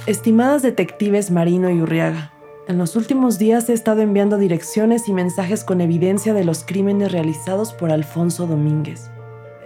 Estimadas 0.06 0.62
detectives 0.62 1.30
Marino 1.30 1.68
y 1.68 1.82
Urriaga, 1.82 2.32
en 2.68 2.78
los 2.78 2.96
últimos 2.96 3.38
días 3.38 3.68
he 3.68 3.74
estado 3.74 4.00
enviando 4.00 4.38
direcciones 4.38 5.08
y 5.08 5.12
mensajes 5.12 5.62
con 5.62 5.82
evidencia 5.82 6.32
de 6.32 6.44
los 6.44 6.64
crímenes 6.64 7.12
realizados 7.12 7.74
por 7.74 7.90
Alfonso 7.90 8.46
Domínguez. 8.46 9.10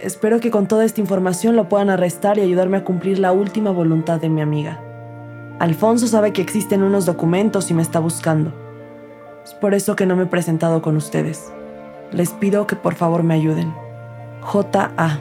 Espero 0.01 0.41
que 0.41 0.51
con 0.51 0.67
toda 0.67 0.83
esta 0.83 0.99
información 0.99 1.55
lo 1.55 1.69
puedan 1.69 1.89
arrestar 1.89 2.37
y 2.37 2.41
ayudarme 2.41 2.75
a 2.75 2.83
cumplir 2.83 3.17
la 3.17 3.31
última 3.31 3.71
voluntad 3.71 4.19
de 4.19 4.27
mi 4.27 4.41
amiga. 4.41 4.81
Alfonso 5.59 6.07
sabe 6.07 6.33
que 6.33 6.41
existen 6.41 6.83
unos 6.83 7.05
documentos 7.05 7.71
y 7.71 7.73
me 7.73 7.81
está 7.81 7.99
buscando. 7.99 8.53
Es 9.45 9.53
por 9.53 9.73
eso 9.73 9.95
que 9.95 10.05
no 10.05 10.17
me 10.17 10.23
he 10.23 10.27
presentado 10.27 10.81
con 10.81 10.97
ustedes. 10.97 11.49
Les 12.13 12.29
pido 12.29 12.67
que 12.67 12.75
por 12.75 12.93
favor 12.93 13.23
me 13.23 13.33
ayuden. 13.33 13.73
J.A. 14.41 15.19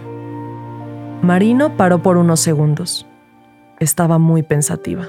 Marino 1.22 1.76
paró 1.76 2.02
por 2.02 2.18
unos 2.18 2.40
segundos. 2.40 3.06
Estaba 3.80 4.18
muy 4.18 4.42
pensativa. 4.42 5.08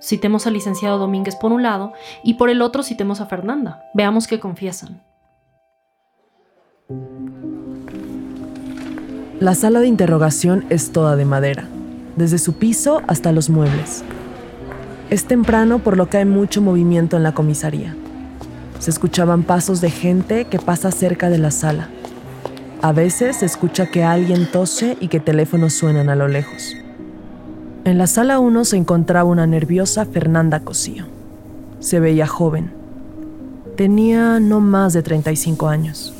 Citemos 0.00 0.46
al 0.46 0.52
licenciado 0.52 0.98
Domínguez 0.98 1.34
por 1.34 1.50
un 1.50 1.62
lado 1.62 1.92
y 2.22 2.34
por 2.34 2.50
el 2.50 2.62
otro 2.62 2.82
citemos 2.82 3.20
a 3.20 3.26
Fernanda. 3.26 3.82
Veamos 3.94 4.26
qué 4.26 4.38
confiesan. 4.38 5.02
La 9.40 9.54
sala 9.54 9.80
de 9.80 9.86
interrogación 9.86 10.64
es 10.68 10.92
toda 10.92 11.16
de 11.16 11.24
madera, 11.24 11.68
desde 12.16 12.38
su 12.38 12.54
piso 12.54 13.02
hasta 13.06 13.32
los 13.32 13.50
muebles. 13.50 14.04
Es 15.10 15.24
temprano 15.26 15.78
por 15.78 15.96
lo 15.96 16.08
que 16.10 16.18
hay 16.18 16.24
mucho 16.24 16.60
movimiento 16.60 17.16
en 17.16 17.22
la 17.22 17.32
comisaría. 17.32 17.96
Se 18.78 18.90
escuchaban 18.90 19.42
pasos 19.42 19.80
de 19.80 19.90
gente 19.90 20.44
que 20.44 20.58
pasa 20.58 20.90
cerca 20.90 21.30
de 21.30 21.38
la 21.38 21.50
sala. 21.50 21.88
A 22.80 22.92
veces 22.92 23.38
se 23.38 23.46
escucha 23.46 23.86
que 23.86 24.04
alguien 24.04 24.50
tose 24.50 24.96
y 25.00 25.08
que 25.08 25.18
teléfonos 25.18 25.74
suenan 25.74 26.08
a 26.08 26.14
lo 26.14 26.28
lejos. 26.28 26.76
En 27.84 27.98
la 27.98 28.06
sala 28.06 28.38
1 28.38 28.64
se 28.64 28.76
encontraba 28.76 29.28
una 29.28 29.46
nerviosa 29.46 30.04
Fernanda 30.04 30.60
Cosío. 30.60 31.06
Se 31.80 31.98
veía 31.98 32.26
joven. 32.26 32.70
Tenía 33.76 34.38
no 34.40 34.60
más 34.60 34.92
de 34.92 35.02
35 35.02 35.68
años. 35.68 36.14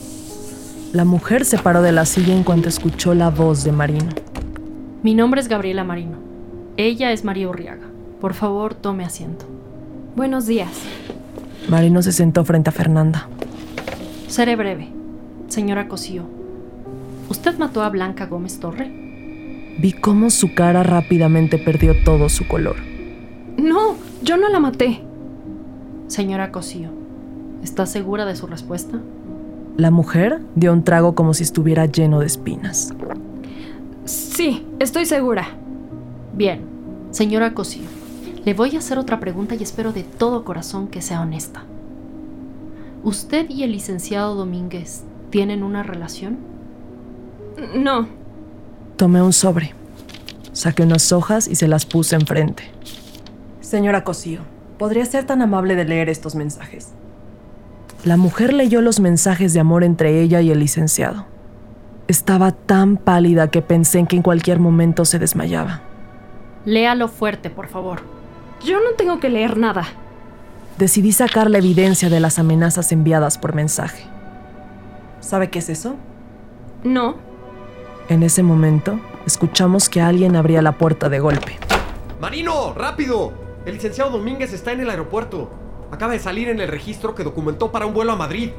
La 0.93 1.05
mujer 1.05 1.45
se 1.45 1.59
paró 1.59 1.83
de 1.83 1.93
la 1.93 2.07
silla 2.07 2.35
en 2.35 2.43
cuanto 2.43 2.69
escuchó 2.69 3.15
la 3.15 3.31
voz 3.31 3.63
de 3.63 3.73
Marino. 3.73 4.09
Mi 5.03 5.15
nombre 5.15 5.41
es 5.41 5.49
Gabriela 5.49 5.85
Marino. 5.85 6.17
Ella 6.77 7.13
es 7.13 7.25
María 7.25 7.49
Urriaga. 7.49 7.87
Por 8.21 8.35
favor, 8.35 8.75
tome 8.75 9.05
asiento. 9.05 9.45
Buenos 10.17 10.47
días. 10.47 10.71
Marino 11.69 12.03
se 12.03 12.13
sentó 12.13 12.45
frente 12.45 12.71
a 12.71 12.73
Fernanda. 12.73 13.29
Seré 14.29 14.57
breve. 14.57 14.89
Señora 15.49 15.89
Cosío, 15.89 16.25
¿usted 17.31 17.59
mató 17.59 17.83
a 17.83 17.89
Blanca 17.89 18.27
Gómez 18.27 18.61
Torre? 18.61 18.91
Vi 19.81 19.93
cómo 19.93 20.29
su 20.29 20.55
cara 20.55 20.83
rápidamente 20.83 21.57
perdió 21.57 21.95
todo 22.05 22.29
su 22.29 22.47
color. 22.47 22.77
No, 23.57 23.97
yo 24.23 24.37
no 24.37 24.49
la 24.49 24.61
maté. 24.61 25.01
Señora 26.07 26.53
Cosío, 26.53 26.91
¿está 27.63 27.87
segura 27.87 28.27
de 28.27 28.37
su 28.37 28.47
respuesta? 28.47 28.99
La 29.77 29.91
mujer 29.91 30.41
dio 30.55 30.73
un 30.73 30.85
trago 30.85 31.15
como 31.15 31.33
si 31.33 31.45
estuviera 31.45 31.87
lleno 31.87 32.21
de 32.21 32.27
espinas. 32.27 32.93
Sí, 34.05 34.67
estoy 34.81 35.07
segura. 35.07 35.49
Bien, 36.35 36.63
señora 37.11 37.55
Cosío, 37.55 37.89
le 38.45 38.55
voy 38.55 38.77
a 38.77 38.79
hacer 38.79 38.99
otra 38.99 39.21
pregunta 39.21 39.55
y 39.55 39.63
espero 39.63 39.93
de 39.93 40.05
todo 40.05 40.45
corazón 40.45 40.89
que 40.89 41.03
sea 41.03 41.21
honesta. 41.21 41.65
¿Usted 43.03 43.49
y 43.49 43.63
el 43.63 43.73
licenciado 43.73 44.35
Domínguez 44.35 45.03
tienen 45.31 45.63
una 45.63 45.83
relación? 45.83 46.39
No. 47.75 48.09
Tomé 48.97 49.23
un 49.23 49.33
sobre, 49.33 49.75
saqué 50.53 50.83
unas 50.83 51.13
hojas 51.13 51.47
y 51.49 51.55
se 51.55 51.69
las 51.69 51.87
puse 51.87 52.17
enfrente. 52.17 52.65
Señora 53.61 54.05
Cosío, 54.05 54.41
¿podría 54.79 55.05
ser 55.05 55.25
tan 55.25 55.43
amable 55.43 55.77
de 55.77 55.85
leer 55.85 56.09
estos 56.09 56.35
mensajes? 56.35 56.89
La 58.05 58.17
mujer 58.17 58.53
leyó 58.53 58.81
los 58.81 59.01
mensajes 59.01 59.53
de 59.53 59.61
amor 59.61 59.85
entre 59.85 60.21
ella 60.23 60.41
y 60.41 60.51
el 60.51 60.61
licenciado. 60.61 61.27
Estaba 62.07 62.53
tan 62.53 62.97
pálida 62.97 63.51
que 63.51 63.61
pensé 63.61 63.99
en 63.99 64.07
que 64.07 64.17
en 64.17 64.23
cualquier 64.23 64.61
momento 64.61 65.05
se 65.05 65.19
desmayaba. 65.19 65.83
Léalo 66.65 67.09
fuerte, 67.09 67.51
por 67.51 67.67
favor. 67.69 68.18
Yo 68.65 68.79
no 68.81 68.93
tengo 68.97 69.21
que 69.21 69.29
leer 69.29 69.57
nada. 69.57 69.87
Decidí 70.79 71.13
sacar 71.13 71.51
la 71.51 71.59
evidencia 71.59 72.09
de 72.09 72.21
las 72.21 72.39
amenazas 72.39 72.93
enviadas 72.93 73.39
por 73.39 73.55
mensaje. 73.55 74.05
¿Sabe 75.21 75.51
qué 75.51 75.59
es 75.59 75.69
eso? 75.69 75.97
No. 76.85 77.17
En 78.09 78.23
ese 78.23 78.43
momento, 78.43 79.01
escuchamos 79.27 79.89
que 79.89 80.01
alguien 80.01 80.37
abría 80.37 80.63
la 80.63 80.73
puerta 80.73 81.09
de 81.09 81.19
golpe. 81.21 81.59
¡Marino! 82.21 82.73
¡Rápido! 82.75 83.33
El 83.67 83.75
licenciado 83.75 84.11
Domínguez 84.11 84.53
está 84.53 84.73
en 84.73 84.81
el 84.81 84.91
aeropuerto. 84.91 85.51
Acaba 85.91 86.13
de 86.13 86.19
salir 86.19 86.49
en 86.49 86.61
el 86.61 86.69
registro 86.69 87.15
que 87.15 87.25
documentó 87.25 87.71
para 87.73 87.87
un 87.87 87.95
vuelo 87.95 88.13
a 88.13 88.17
Madrid. 88.17 88.51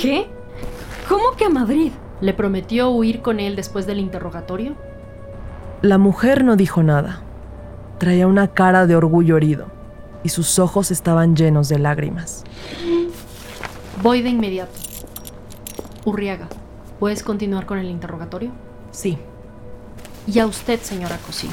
¿Qué? 0.00 0.26
¿Cómo 1.08 1.32
que 1.36 1.44
a 1.44 1.50
Madrid? 1.50 1.92
¿Le 2.20 2.34
prometió 2.34 2.90
huir 2.90 3.20
con 3.20 3.40
él 3.40 3.56
después 3.56 3.86
del 3.86 3.98
interrogatorio? 3.98 4.74
La 5.82 5.98
mujer 5.98 6.44
no 6.44 6.56
dijo 6.56 6.82
nada. 6.82 7.22
Traía 7.98 8.26
una 8.26 8.48
cara 8.48 8.86
de 8.86 8.96
orgullo 8.96 9.36
herido 9.36 9.66
y 10.22 10.28
sus 10.28 10.58
ojos 10.58 10.90
estaban 10.90 11.36
llenos 11.36 11.68
de 11.68 11.78
lágrimas. 11.78 12.44
Voy 14.02 14.22
de 14.22 14.30
inmediato. 14.30 14.72
Urriaga, 16.04 16.48
¿puedes 17.00 17.22
continuar 17.22 17.66
con 17.66 17.78
el 17.78 17.90
interrogatorio? 17.90 18.52
Sí. 18.92 19.18
Y 20.26 20.38
a 20.38 20.46
usted, 20.46 20.80
señora 20.80 21.18
Cosío, 21.18 21.50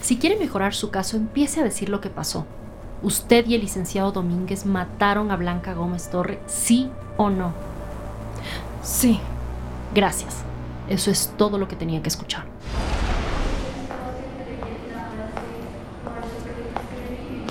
si 0.00 0.18
quiere 0.18 0.38
mejorar 0.38 0.74
su 0.74 0.90
caso, 0.90 1.16
empiece 1.16 1.60
a 1.60 1.64
decir 1.64 1.88
lo 1.88 2.00
que 2.00 2.10
pasó. 2.10 2.44
¿Usted 3.02 3.46
y 3.46 3.54
el 3.54 3.60
licenciado 3.60 4.12
Domínguez 4.12 4.66
mataron 4.66 5.30
a 5.30 5.36
Blanca 5.36 5.74
Gómez 5.74 6.08
Torre, 6.10 6.40
sí 6.46 6.90
o 7.16 7.30
no? 7.30 7.52
Sí. 8.82 9.20
Gracias. 9.94 10.36
Eso 10.88 11.10
es 11.10 11.32
todo 11.36 11.58
lo 11.58 11.68
que 11.68 11.76
tenía 11.76 12.02
que 12.02 12.08
escuchar. 12.08 12.44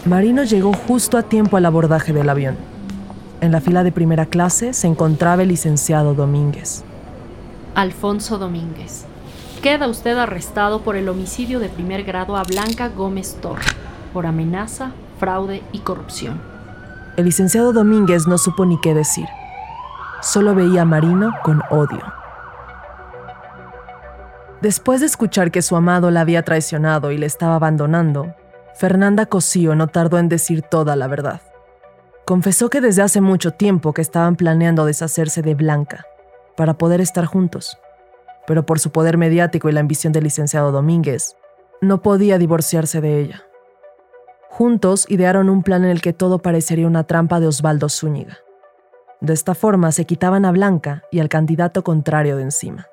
Marino 0.05 0.43
llegó 0.43 0.71
justo 0.71 1.17
a 1.17 1.23
tiempo 1.23 1.57
al 1.57 1.65
abordaje 1.65 2.13
del 2.13 2.29
avión. 2.29 2.55
En 3.41 3.51
la 3.51 3.59
fila 3.59 3.83
de 3.83 3.91
primera 3.91 4.27
clase 4.27 4.73
se 4.73 4.85
encontraba 4.85 5.41
el 5.41 5.47
licenciado 5.49 6.13
Domínguez. 6.13 6.83
Alfonso 7.73 8.37
Domínguez. 8.37 9.05
Queda 9.63 9.87
usted 9.87 10.15
arrestado 10.15 10.81
por 10.81 10.95
el 10.95 11.09
homicidio 11.09 11.59
de 11.59 11.69
primer 11.69 12.03
grado 12.03 12.37
a 12.37 12.43
Blanca 12.43 12.89
Gómez 12.89 13.35
Torre, 13.41 13.65
por 14.13 14.27
amenaza, 14.27 14.91
fraude 15.19 15.63
y 15.71 15.79
corrupción. 15.79 16.39
El 17.17 17.25
licenciado 17.25 17.73
Domínguez 17.73 18.27
no 18.27 18.37
supo 18.37 18.63
ni 18.63 18.79
qué 18.81 18.93
decir. 18.93 19.25
Solo 20.21 20.53
veía 20.53 20.83
a 20.83 20.85
Marino 20.85 21.31
con 21.43 21.63
odio. 21.71 22.03
Después 24.61 24.99
de 24.99 25.07
escuchar 25.07 25.49
que 25.49 25.63
su 25.63 25.75
amado 25.75 26.11
la 26.11 26.21
había 26.21 26.43
traicionado 26.43 27.11
y 27.11 27.17
le 27.17 27.25
estaba 27.25 27.55
abandonando, 27.55 28.35
Fernanda 28.75 29.25
Cosío 29.25 29.73
no 29.73 29.87
tardó 29.87 30.19
en 30.19 30.27
decir 30.27 30.61
toda 30.61 30.97
la 30.97 31.07
verdad. 31.07 31.41
Confesó 32.25 32.69
que 32.69 32.81
desde 32.81 33.03
hace 33.03 33.21
mucho 33.21 33.51
tiempo 33.51 33.93
que 33.93 34.01
estaban 34.01 34.35
planeando 34.35 34.85
deshacerse 34.85 35.41
de 35.41 35.55
Blanca 35.55 36.05
para 36.57 36.77
poder 36.77 36.99
estar 36.99 37.25
juntos, 37.25 37.77
pero 38.45 38.65
por 38.65 38.79
su 38.79 38.91
poder 38.91 39.17
mediático 39.17 39.69
y 39.69 39.71
la 39.71 39.79
ambición 39.79 40.11
del 40.11 40.25
licenciado 40.25 40.73
Domínguez, 40.73 41.37
no 41.79 42.01
podía 42.01 42.37
divorciarse 42.37 42.99
de 42.99 43.21
ella. 43.21 43.43
Juntos 44.49 45.05
idearon 45.09 45.49
un 45.49 45.63
plan 45.63 45.85
en 45.85 45.91
el 45.91 46.01
que 46.01 46.13
todo 46.13 46.39
parecería 46.39 46.87
una 46.87 47.05
trampa 47.05 47.39
de 47.39 47.47
Osvaldo 47.47 47.87
Zúñiga. 47.87 48.39
De 49.21 49.33
esta 49.33 49.55
forma 49.55 49.93
se 49.93 50.05
quitaban 50.05 50.43
a 50.43 50.51
Blanca 50.51 51.03
y 51.11 51.19
al 51.19 51.29
candidato 51.29 51.83
contrario 51.83 52.35
de 52.35 52.43
encima. 52.43 52.87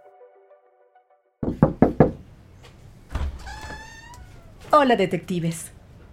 Hola 4.75 4.97
detectives. 4.97 5.71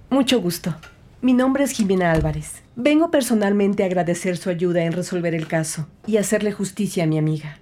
Mucho 0.10 0.42
gusto. 0.42 0.76
Mi 1.22 1.32
nombre 1.32 1.64
es 1.64 1.72
Jimena 1.72 2.12
Álvarez. 2.12 2.62
Vengo 2.76 3.10
personalmente 3.10 3.84
a 3.84 3.86
agradecer 3.86 4.36
su 4.36 4.50
ayuda 4.50 4.84
en 4.84 4.92
resolver 4.92 5.34
el 5.34 5.48
caso 5.48 5.88
y 6.06 6.18
hacerle 6.18 6.52
justicia 6.52 7.06
a 7.06 7.08
mi 7.08 7.18
amiga. 7.18 7.60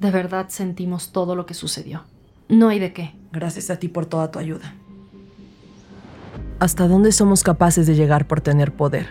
De 0.00 0.10
verdad 0.10 0.46
sentimos 0.48 1.12
todo 1.12 1.36
lo 1.36 1.46
que 1.46 1.54
sucedió. 1.54 2.02
No 2.48 2.70
hay 2.70 2.80
de 2.80 2.92
qué. 2.92 3.14
Gracias 3.30 3.70
a 3.70 3.76
ti 3.76 3.86
por 3.86 4.06
toda 4.06 4.32
tu 4.32 4.40
ayuda. 4.40 4.74
¿Hasta 6.58 6.88
dónde 6.88 7.12
somos 7.12 7.44
capaces 7.44 7.86
de 7.86 7.94
llegar 7.94 8.26
por 8.26 8.40
tener 8.40 8.72
poder? 8.72 9.10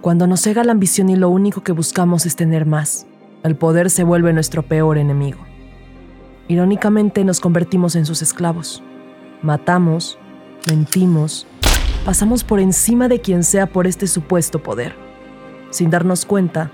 Cuando 0.00 0.26
nos 0.26 0.40
cega 0.40 0.64
la 0.64 0.72
ambición 0.72 1.10
y 1.10 1.16
lo 1.16 1.28
único 1.28 1.62
que 1.62 1.72
buscamos 1.72 2.24
es 2.24 2.36
tener 2.36 2.64
más, 2.64 3.06
el 3.42 3.54
poder 3.54 3.90
se 3.90 4.04
vuelve 4.04 4.32
nuestro 4.32 4.62
peor 4.62 4.96
enemigo. 4.96 5.40
Irónicamente 6.48 7.22
nos 7.22 7.38
convertimos 7.38 7.96
en 7.96 8.06
sus 8.06 8.22
esclavos. 8.22 8.82
Matamos, 9.42 10.18
mentimos, 10.68 11.46
pasamos 12.04 12.44
por 12.44 12.60
encima 12.60 13.08
de 13.08 13.20
quien 13.20 13.42
sea 13.42 13.66
por 13.66 13.86
este 13.86 14.06
supuesto 14.06 14.62
poder, 14.62 14.94
sin 15.70 15.88
darnos 15.88 16.26
cuenta 16.26 16.70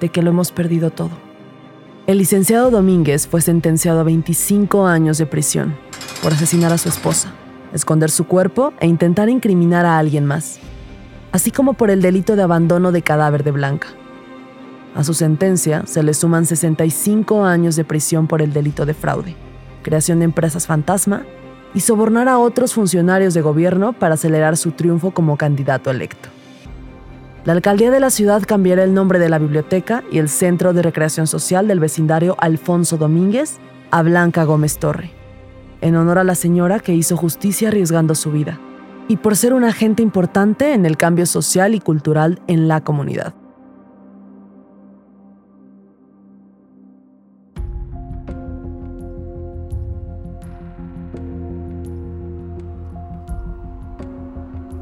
de 0.00 0.08
que 0.08 0.22
lo 0.22 0.30
hemos 0.30 0.50
perdido 0.50 0.90
todo. 0.90 1.10
El 2.06 2.16
licenciado 2.16 2.70
Domínguez 2.70 3.26
fue 3.26 3.42
sentenciado 3.42 4.00
a 4.00 4.04
25 4.04 4.86
años 4.86 5.18
de 5.18 5.26
prisión 5.26 5.76
por 6.22 6.32
asesinar 6.32 6.72
a 6.72 6.78
su 6.78 6.88
esposa, 6.88 7.30
esconder 7.74 8.10
su 8.10 8.26
cuerpo 8.26 8.72
e 8.80 8.86
intentar 8.86 9.28
incriminar 9.28 9.84
a 9.84 9.98
alguien 9.98 10.24
más, 10.24 10.60
así 11.32 11.50
como 11.50 11.74
por 11.74 11.90
el 11.90 12.00
delito 12.00 12.36
de 12.36 12.42
abandono 12.42 12.90
de 12.90 13.02
cadáver 13.02 13.44
de 13.44 13.50
Blanca. 13.50 13.88
A 14.94 15.04
su 15.04 15.12
sentencia 15.12 15.82
se 15.84 16.02
le 16.02 16.14
suman 16.14 16.46
65 16.46 17.44
años 17.44 17.76
de 17.76 17.84
prisión 17.84 18.26
por 18.26 18.40
el 18.40 18.54
delito 18.54 18.86
de 18.86 18.94
fraude, 18.94 19.36
creación 19.82 20.20
de 20.20 20.24
empresas 20.24 20.66
fantasma 20.66 21.26
y 21.74 21.80
sobornar 21.80 22.28
a 22.28 22.38
otros 22.38 22.74
funcionarios 22.74 23.34
de 23.34 23.42
gobierno 23.42 23.92
para 23.92 24.14
acelerar 24.14 24.56
su 24.56 24.72
triunfo 24.72 25.10
como 25.10 25.36
candidato 25.36 25.90
electo. 25.90 26.28
La 27.44 27.52
alcaldía 27.52 27.90
de 27.90 28.00
la 28.00 28.10
ciudad 28.10 28.42
cambiará 28.42 28.84
el 28.84 28.94
nombre 28.94 29.18
de 29.18 29.28
la 29.28 29.38
biblioteca 29.38 30.04
y 30.10 30.18
el 30.18 30.28
centro 30.28 30.72
de 30.72 30.82
recreación 30.82 31.26
social 31.26 31.68
del 31.68 31.80
vecindario 31.80 32.36
Alfonso 32.38 32.96
Domínguez 32.96 33.58
a 33.90 34.02
Blanca 34.02 34.44
Gómez 34.44 34.78
Torre, 34.78 35.10
en 35.80 35.96
honor 35.96 36.18
a 36.18 36.24
la 36.24 36.34
señora 36.34 36.80
que 36.80 36.94
hizo 36.94 37.16
justicia 37.16 37.68
arriesgando 37.68 38.14
su 38.14 38.32
vida, 38.32 38.60
y 39.08 39.16
por 39.16 39.36
ser 39.36 39.54
un 39.54 39.64
agente 39.64 40.02
importante 40.02 40.74
en 40.74 40.84
el 40.84 40.96
cambio 40.96 41.24
social 41.24 41.74
y 41.74 41.80
cultural 41.80 42.42
en 42.48 42.68
la 42.68 42.82
comunidad. 42.82 43.34